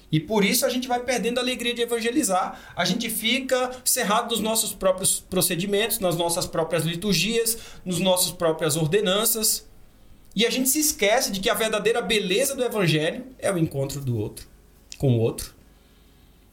E 0.09 0.17
por 0.17 0.45
isso 0.45 0.65
a 0.65 0.69
gente 0.69 0.87
vai 0.87 1.01
perdendo 1.01 1.39
a 1.39 1.41
alegria 1.41 1.73
de 1.73 1.81
evangelizar. 1.81 2.57
A 2.77 2.85
gente 2.85 3.09
fica 3.09 3.69
cerrado 3.83 4.31
nos 4.31 4.39
nossos 4.39 4.73
próprios 4.73 5.19
procedimentos, 5.19 5.99
nas 5.99 6.15
nossas 6.15 6.45
próprias 6.45 6.85
liturgias, 6.85 7.57
nas 7.83 7.99
nossas 7.99 8.31
próprias 8.31 8.77
ordenanças. 8.77 9.68
E 10.39 10.46
a 10.46 10.50
gente 10.50 10.69
se 10.69 10.79
esquece 10.79 11.34
de 11.34 11.41
que 11.41 11.50
a 11.50 11.53
verdadeira 11.53 12.01
beleza 12.01 12.55
do 12.55 12.63
evangelho 12.63 13.25
é 13.39 13.51
o 13.51 13.58
encontro 13.58 14.00
do 14.00 14.17
outro 14.17 14.48
com 14.98 15.17
o 15.17 15.19
outro. 15.19 15.53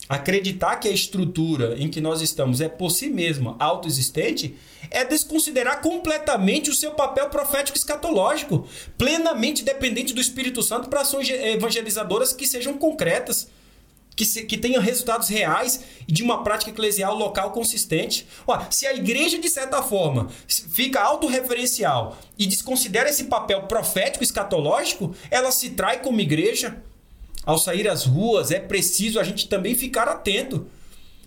Acreditar 0.08 0.74
que 0.80 0.88
a 0.88 0.90
estrutura 0.90 1.76
em 1.78 1.88
que 1.88 2.00
nós 2.00 2.20
estamos 2.20 2.60
é 2.60 2.68
por 2.68 2.90
si 2.90 3.08
mesma 3.08 3.54
autoexistente 3.60 4.56
é 4.90 5.04
desconsiderar 5.04 5.80
completamente 5.82 6.68
o 6.68 6.74
seu 6.74 6.94
papel 6.94 7.30
profético 7.30 7.78
escatológico, 7.78 8.68
plenamente 8.98 9.62
dependente 9.62 10.12
do 10.12 10.20
Espírito 10.20 10.64
Santo 10.64 10.88
para 10.88 11.02
ações 11.02 11.30
evangelizadoras 11.30 12.32
que 12.32 12.44
sejam 12.44 12.76
concretas, 12.76 13.48
que, 14.16 14.24
se, 14.24 14.44
que 14.44 14.56
tenham 14.56 14.82
resultados 14.82 15.28
reais 15.28 15.84
e 16.08 16.12
de 16.12 16.22
uma 16.22 16.42
prática 16.42 16.70
eclesial 16.70 17.14
local 17.14 17.52
consistente. 17.52 18.26
Ó, 18.46 18.58
se 18.70 18.86
a 18.86 18.94
igreja, 18.94 19.38
de 19.38 19.48
certa 19.50 19.82
forma, 19.82 20.28
fica 20.48 21.00
autorreferencial 21.02 22.16
e 22.38 22.46
desconsidera 22.46 23.10
esse 23.10 23.24
papel 23.24 23.64
profético 23.64 24.24
escatológico, 24.24 25.14
ela 25.30 25.52
se 25.52 25.70
trai 25.70 26.00
como 26.00 26.20
igreja 26.20 26.82
ao 27.44 27.58
sair 27.58 27.86
às 27.86 28.04
ruas, 28.04 28.50
é 28.50 28.58
preciso 28.58 29.20
a 29.20 29.22
gente 29.22 29.48
também 29.48 29.74
ficar 29.74 30.08
atento. 30.08 30.66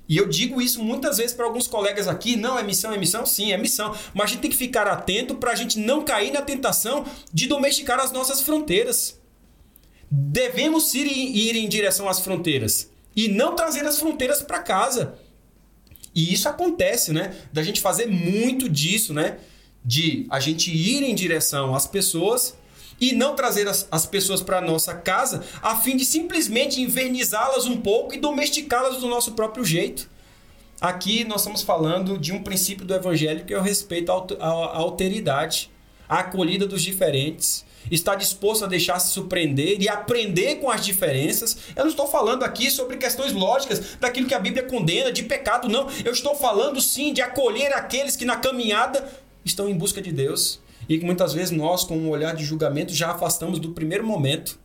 E 0.07 0.17
eu 0.17 0.27
digo 0.27 0.59
isso 0.59 0.83
muitas 0.83 1.17
vezes 1.17 1.35
para 1.35 1.45
alguns 1.45 1.67
colegas 1.67 2.07
aqui: 2.07 2.35
não, 2.35 2.57
é 2.57 2.63
missão, 2.63 2.91
é 2.91 2.97
missão? 2.97 3.27
Sim, 3.27 3.53
é 3.53 3.57
missão. 3.57 3.95
Mas 4.11 4.25
a 4.25 4.27
gente 4.33 4.41
tem 4.41 4.49
que 4.49 4.57
ficar 4.57 4.87
atento 4.87 5.35
para 5.35 5.51
a 5.51 5.55
gente 5.55 5.77
não 5.77 6.03
cair 6.03 6.31
na 6.31 6.41
tentação 6.41 7.05
de 7.31 7.45
domesticar 7.45 7.99
as 7.99 8.11
nossas 8.11 8.41
fronteiras. 8.41 9.18
Devemos 10.11 10.93
ir, 10.93 11.05
ir 11.07 11.55
em 11.55 11.69
direção 11.69 12.09
às 12.09 12.19
fronteiras 12.19 12.89
e 13.15 13.27
não 13.27 13.55
trazer 13.55 13.85
as 13.85 13.99
fronteiras 13.99 14.41
para 14.41 14.59
casa. 14.59 15.15
E 16.15 16.33
isso 16.33 16.49
acontece, 16.49 17.11
né? 17.13 17.35
Da 17.53 17.61
gente 17.61 17.81
fazer 17.81 18.07
muito 18.07 18.67
disso, 18.67 19.13
né? 19.13 19.37
De 19.83 20.25
a 20.29 20.39
gente 20.39 20.71
ir 20.71 21.03
em 21.03 21.13
direção 21.13 21.75
às 21.75 21.85
pessoas 21.85 22.57
e 22.99 23.13
não 23.13 23.35
trazer 23.35 23.67
as, 23.67 23.87
as 23.91 24.05
pessoas 24.05 24.41
para 24.41 24.59
nossa 24.59 24.93
casa 24.93 25.43
a 25.61 25.77
fim 25.77 25.95
de 25.95 26.03
simplesmente 26.03 26.81
invernizá-las 26.81 27.65
um 27.65 27.79
pouco 27.79 28.13
e 28.13 28.19
domesticá-las 28.19 28.97
do 28.97 29.07
nosso 29.07 29.33
próprio 29.33 29.63
jeito. 29.63 30.09
Aqui 30.81 31.23
nós 31.23 31.41
estamos 31.41 31.61
falando 31.61 32.17
de 32.17 32.31
um 32.31 32.41
princípio 32.41 32.85
do 32.85 32.93
evangelho 32.93 33.45
que 33.45 33.53
é 33.53 33.57
o 33.57 33.61
respeito 33.61 34.11
à 34.11 34.47
alteridade, 34.77 35.69
à 36.07 36.19
acolhida 36.19 36.65
dos 36.65 36.81
diferentes, 36.81 37.65
está 37.91 38.15
disposto 38.15 38.65
a 38.65 38.67
deixar 38.67 38.99
se 38.99 39.11
surpreender 39.11 39.81
e 39.81 39.89
aprender 39.89 40.55
com 40.55 40.69
as 40.69 40.85
diferenças. 40.85 41.57
Eu 41.75 41.83
não 41.83 41.91
estou 41.91 42.07
falando 42.07 42.43
aqui 42.43 42.69
sobre 42.69 42.97
questões 42.97 43.33
lógicas 43.33 43.97
daquilo 43.99 44.27
que 44.27 44.33
a 44.33 44.39
Bíblia 44.39 44.63
condena 44.63 45.11
de 45.11 45.23
pecado, 45.23 45.67
não. 45.67 45.87
Eu 46.03 46.11
estou 46.11 46.35
falando 46.35 46.79
sim 46.81 47.13
de 47.13 47.21
acolher 47.21 47.73
aqueles 47.73 48.15
que 48.15 48.25
na 48.25 48.37
caminhada 48.37 49.07
estão 49.43 49.69
em 49.69 49.77
busca 49.77 50.01
de 50.01 50.11
Deus 50.11 50.59
e 50.87 50.97
que 50.97 51.05
muitas 51.05 51.33
vezes 51.33 51.51
nós, 51.51 51.83
com 51.83 51.97
um 51.97 52.09
olhar 52.09 52.35
de 52.35 52.43
julgamento, 52.43 52.93
já 52.93 53.11
afastamos 53.11 53.59
do 53.59 53.71
primeiro 53.71 54.05
momento. 54.05 54.59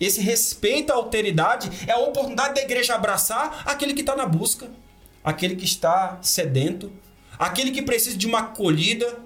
Esse 0.00 0.20
respeito 0.20 0.92
à 0.92 0.96
alteridade 0.96 1.70
é 1.86 1.92
a 1.92 1.98
oportunidade 1.98 2.54
da 2.54 2.62
igreja 2.62 2.94
abraçar 2.94 3.62
aquele 3.66 3.94
que 3.94 4.00
está 4.00 4.16
na 4.16 4.26
busca, 4.26 4.70
aquele 5.22 5.56
que 5.56 5.64
está 5.64 6.18
sedento, 6.22 6.92
aquele 7.38 7.70
que 7.70 7.82
precisa 7.82 8.16
de 8.16 8.26
uma 8.26 8.40
acolhida, 8.40 9.18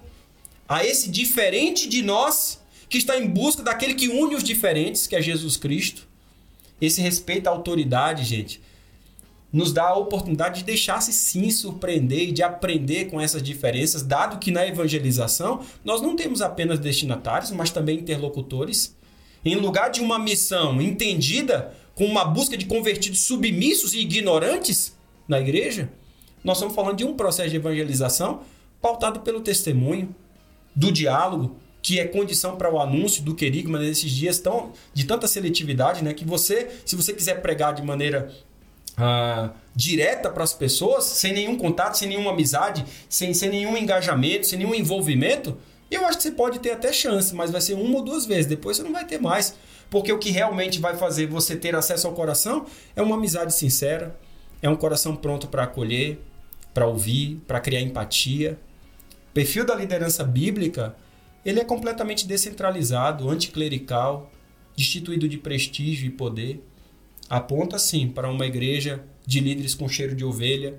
a 0.68 0.84
esse 0.84 1.08
diferente 1.08 1.88
de 1.88 2.02
nós 2.02 2.60
que 2.88 2.98
está 2.98 3.18
em 3.18 3.28
busca 3.28 3.62
daquele 3.62 3.94
que 3.94 4.08
une 4.08 4.34
os 4.34 4.44
diferentes, 4.44 5.06
que 5.06 5.16
é 5.16 5.22
Jesus 5.22 5.56
Cristo. 5.56 6.06
Esse 6.80 7.00
respeito 7.00 7.48
à 7.48 7.50
autoridade, 7.50 8.24
gente, 8.24 8.60
nos 9.52 9.72
dá 9.72 9.88
a 9.88 9.96
oportunidade 9.96 10.60
de 10.60 10.64
deixar-se 10.64 11.12
sim 11.12 11.50
surpreender 11.50 12.28
e 12.28 12.32
de 12.32 12.42
aprender 12.42 13.06
com 13.06 13.20
essas 13.20 13.42
diferenças, 13.42 14.02
dado 14.02 14.38
que 14.38 14.50
na 14.50 14.66
evangelização 14.66 15.60
nós 15.84 16.02
não 16.02 16.14
temos 16.14 16.42
apenas 16.42 16.78
destinatários, 16.78 17.50
mas 17.50 17.70
também 17.70 17.98
interlocutores. 17.98 18.94
Em 19.44 19.56
lugar 19.56 19.90
de 19.90 20.00
uma 20.00 20.18
missão 20.18 20.80
entendida 20.82 21.72
com 21.94 22.04
uma 22.04 22.24
busca 22.24 22.56
de 22.56 22.66
convertidos 22.66 23.20
submissos 23.20 23.94
e 23.94 24.00
ignorantes 24.00 24.94
na 25.26 25.40
igreja, 25.40 25.90
nós 26.44 26.58
estamos 26.58 26.74
falando 26.74 26.98
de 26.98 27.04
um 27.04 27.14
processo 27.14 27.50
de 27.50 27.56
evangelização 27.56 28.42
pautado 28.80 29.20
pelo 29.20 29.40
testemunho, 29.40 30.14
do 30.74 30.92
diálogo, 30.92 31.56
que 31.86 32.00
é 32.00 32.04
condição 32.04 32.56
para 32.56 32.68
o 32.68 32.80
anúncio 32.80 33.22
do 33.22 33.32
querigma 33.32 33.78
nesses 33.78 34.10
dias 34.10 34.40
tão, 34.40 34.72
de 34.92 35.04
tanta 35.04 35.28
seletividade, 35.28 36.02
né? 36.02 36.12
Que 36.12 36.24
você, 36.24 36.68
se 36.84 36.96
você 36.96 37.12
quiser 37.12 37.40
pregar 37.40 37.72
de 37.74 37.80
maneira 37.80 38.28
uh, 38.98 39.54
direta 39.72 40.28
para 40.28 40.42
as 40.42 40.52
pessoas, 40.52 41.04
sem 41.04 41.32
nenhum 41.32 41.56
contato, 41.56 41.96
sem 41.96 42.08
nenhuma 42.08 42.32
amizade, 42.32 42.84
sem, 43.08 43.32
sem 43.32 43.50
nenhum 43.50 43.76
engajamento, 43.76 44.48
sem 44.48 44.58
nenhum 44.58 44.74
envolvimento, 44.74 45.56
eu 45.88 46.04
acho 46.04 46.16
que 46.16 46.24
você 46.24 46.32
pode 46.32 46.58
ter 46.58 46.72
até 46.72 46.92
chance, 46.92 47.32
mas 47.32 47.52
vai 47.52 47.60
ser 47.60 47.74
uma 47.74 47.98
ou 47.98 48.02
duas 48.02 48.26
vezes, 48.26 48.46
depois 48.46 48.76
você 48.76 48.82
não 48.82 48.92
vai 48.92 49.04
ter 49.04 49.20
mais. 49.20 49.54
Porque 49.88 50.12
o 50.12 50.18
que 50.18 50.30
realmente 50.32 50.80
vai 50.80 50.96
fazer 50.96 51.28
você 51.28 51.54
ter 51.54 51.76
acesso 51.76 52.08
ao 52.08 52.14
coração 52.14 52.66
é 52.96 53.02
uma 53.02 53.14
amizade 53.14 53.54
sincera, 53.54 54.18
é 54.60 54.68
um 54.68 54.74
coração 54.74 55.14
pronto 55.14 55.46
para 55.46 55.62
acolher, 55.62 56.18
para 56.74 56.84
ouvir, 56.84 57.40
para 57.46 57.60
criar 57.60 57.80
empatia. 57.80 58.58
O 59.30 59.34
perfil 59.34 59.64
da 59.64 59.76
liderança 59.76 60.24
bíblica, 60.24 60.96
ele 61.46 61.60
é 61.60 61.64
completamente 61.64 62.26
descentralizado, 62.26 63.30
anticlerical, 63.30 64.32
destituído 64.76 65.28
de 65.28 65.38
prestígio 65.38 66.06
e 66.06 66.10
poder 66.10 66.62
aponta 67.28 67.78
sim 67.78 68.08
para 68.08 68.28
uma 68.28 68.46
igreja 68.46 69.04
de 69.26 69.40
líderes 69.40 69.74
com 69.74 69.88
cheiro 69.88 70.14
de 70.14 70.24
ovelha, 70.24 70.78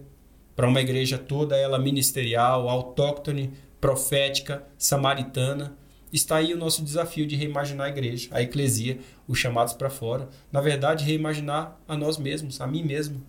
para 0.55 0.67
uma 0.67 0.81
igreja 0.81 1.17
toda 1.17 1.55
ela 1.55 1.77
ministerial, 1.77 2.69
autóctone, 2.69 3.53
profética, 3.79 4.65
samaritana. 4.77 5.77
Está 6.11 6.37
aí 6.37 6.53
o 6.53 6.57
nosso 6.57 6.83
desafio 6.83 7.27
de 7.27 7.35
reimaginar 7.35 7.87
a 7.87 7.89
igreja, 7.89 8.29
a 8.31 8.41
eclesia, 8.41 8.99
os 9.27 9.37
chamados 9.37 9.73
para 9.73 9.89
fora. 9.89 10.29
Na 10.51 10.61
verdade, 10.61 11.03
reimaginar 11.03 11.79
a 11.87 11.95
nós 11.97 12.17
mesmos, 12.17 12.59
a 12.59 12.67
mim 12.67 12.83
mesmo. 12.83 13.21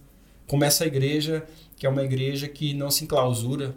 Como 0.47 0.65
essa 0.65 0.87
igreja, 0.87 1.45
que 1.77 1.87
é 1.87 1.89
uma 1.89 2.05
igreja 2.05 2.49
que 2.49 2.73
não 2.73 2.91
se 2.91 3.05
enclausura 3.05 3.77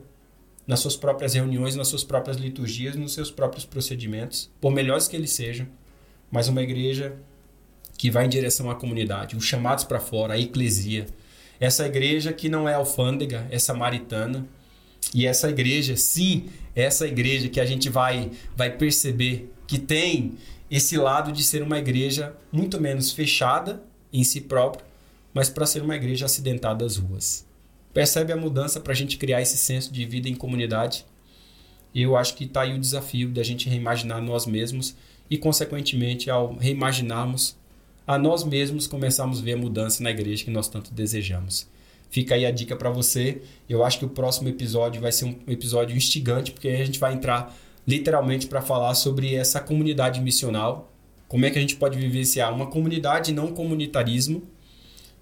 nas 0.65 0.79
suas 0.79 0.95
próprias 0.95 1.33
reuniões, 1.33 1.75
nas 1.75 1.87
suas 1.87 2.03
próprias 2.03 2.37
liturgias, 2.37 2.95
nos 2.95 3.13
seus 3.13 3.31
próprios 3.31 3.65
procedimentos, 3.65 4.49
por 4.59 4.71
melhores 4.71 5.07
que 5.07 5.15
eles 5.15 5.31
sejam, 5.31 5.67
mas 6.31 6.47
uma 6.47 6.61
igreja 6.61 7.15
que 7.97 8.09
vai 8.09 8.25
em 8.25 8.29
direção 8.29 8.69
à 8.71 8.75
comunidade, 8.75 9.35
os 9.35 9.45
chamados 9.45 9.83
para 9.83 9.99
fora, 9.99 10.33
a 10.33 10.39
eclesia. 10.39 11.05
Essa 11.59 11.85
igreja 11.85 12.33
que 12.33 12.49
não 12.49 12.67
é 12.67 12.73
alfândega, 12.73 13.47
é 13.51 13.59
samaritana. 13.59 14.47
E 15.13 15.27
essa 15.27 15.49
igreja, 15.49 15.95
sim, 15.95 16.49
essa 16.75 17.07
igreja 17.07 17.49
que 17.49 17.59
a 17.59 17.65
gente 17.65 17.89
vai, 17.89 18.31
vai 18.55 18.75
perceber 18.75 19.53
que 19.67 19.77
tem 19.77 20.33
esse 20.69 20.97
lado 20.97 21.31
de 21.31 21.43
ser 21.43 21.61
uma 21.61 21.77
igreja 21.77 22.35
muito 22.51 22.81
menos 22.81 23.11
fechada 23.11 23.83
em 24.11 24.23
si 24.23 24.41
própria, 24.41 24.83
mas 25.33 25.49
para 25.49 25.65
ser 25.65 25.83
uma 25.83 25.95
igreja 25.95 26.25
acidentada 26.25 26.85
às 26.85 26.97
ruas. 26.97 27.45
Percebe 27.93 28.31
a 28.31 28.37
mudança 28.37 28.79
para 28.79 28.93
a 28.93 28.95
gente 28.95 29.17
criar 29.17 29.41
esse 29.41 29.57
senso 29.57 29.91
de 29.91 30.05
vida 30.05 30.29
em 30.29 30.35
comunidade? 30.35 31.05
E 31.93 32.01
eu 32.01 32.15
acho 32.15 32.35
que 32.35 32.45
está 32.45 32.61
aí 32.61 32.73
o 32.73 32.79
desafio 32.79 33.29
da 33.29 33.43
gente 33.43 33.67
reimaginar 33.67 34.21
nós 34.21 34.45
mesmos 34.45 34.95
e, 35.29 35.37
consequentemente, 35.37 36.29
ao 36.29 36.55
reimaginarmos 36.55 37.57
a 38.07 38.17
nós 38.17 38.43
mesmos, 38.43 38.87
começarmos 38.87 39.39
a 39.39 39.41
ver 39.43 39.53
a 39.53 39.57
mudança 39.57 40.01
na 40.01 40.11
igreja 40.11 40.43
que 40.43 40.51
nós 40.51 40.67
tanto 40.67 40.93
desejamos. 40.93 41.67
Fica 42.09 42.35
aí 42.35 42.45
a 42.45 42.51
dica 42.51 42.75
para 42.75 42.89
você. 42.89 43.41
Eu 43.69 43.83
acho 43.85 43.99
que 43.99 44.05
o 44.05 44.09
próximo 44.09 44.49
episódio 44.49 45.01
vai 45.01 45.11
ser 45.11 45.25
um 45.25 45.35
episódio 45.47 45.95
instigante, 45.95 46.51
porque 46.51 46.67
a 46.67 46.85
gente 46.85 46.99
vai 46.99 47.13
entrar 47.13 47.55
literalmente 47.87 48.47
para 48.47 48.61
falar 48.61 48.93
sobre 48.95 49.35
essa 49.35 49.59
comunidade 49.59 50.19
missional, 50.21 50.93
como 51.27 51.45
é 51.45 51.49
que 51.49 51.57
a 51.57 51.61
gente 51.61 51.77
pode 51.77 51.97
vivenciar 51.97 52.53
uma 52.53 52.67
comunidade 52.67 53.33
não 53.33 53.53
comunitarismo. 53.53 54.43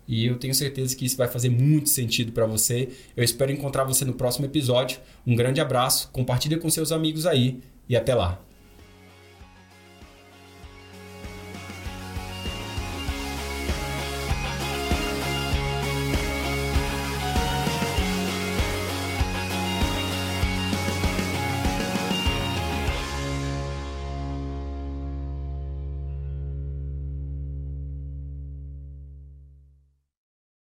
E 0.10 0.26
eu 0.26 0.38
tenho 0.38 0.56
certeza 0.56 0.95
que 0.95 1.06
isso 1.06 1.15
vai 1.15 1.28
fazer 1.28 1.52
muito 1.52 1.88
sentido 1.88 2.32
para 2.32 2.48
você. 2.48 2.89
Eu 3.15 3.24
espero 3.24 3.52
encontrar 3.52 3.84
você 3.84 4.04
no 4.04 4.13
próximo 4.15 4.48
episódio. 4.48 5.00
Um 5.26 5.36
grande 5.36 5.62
abraço, 5.62 6.10
compartilha 6.12 6.58
com 6.58 6.67
seus 6.67 6.91
amigos 6.91 7.28
aí 7.28 7.60
e 7.88 7.95
até 7.95 8.15
lá. 8.15 8.41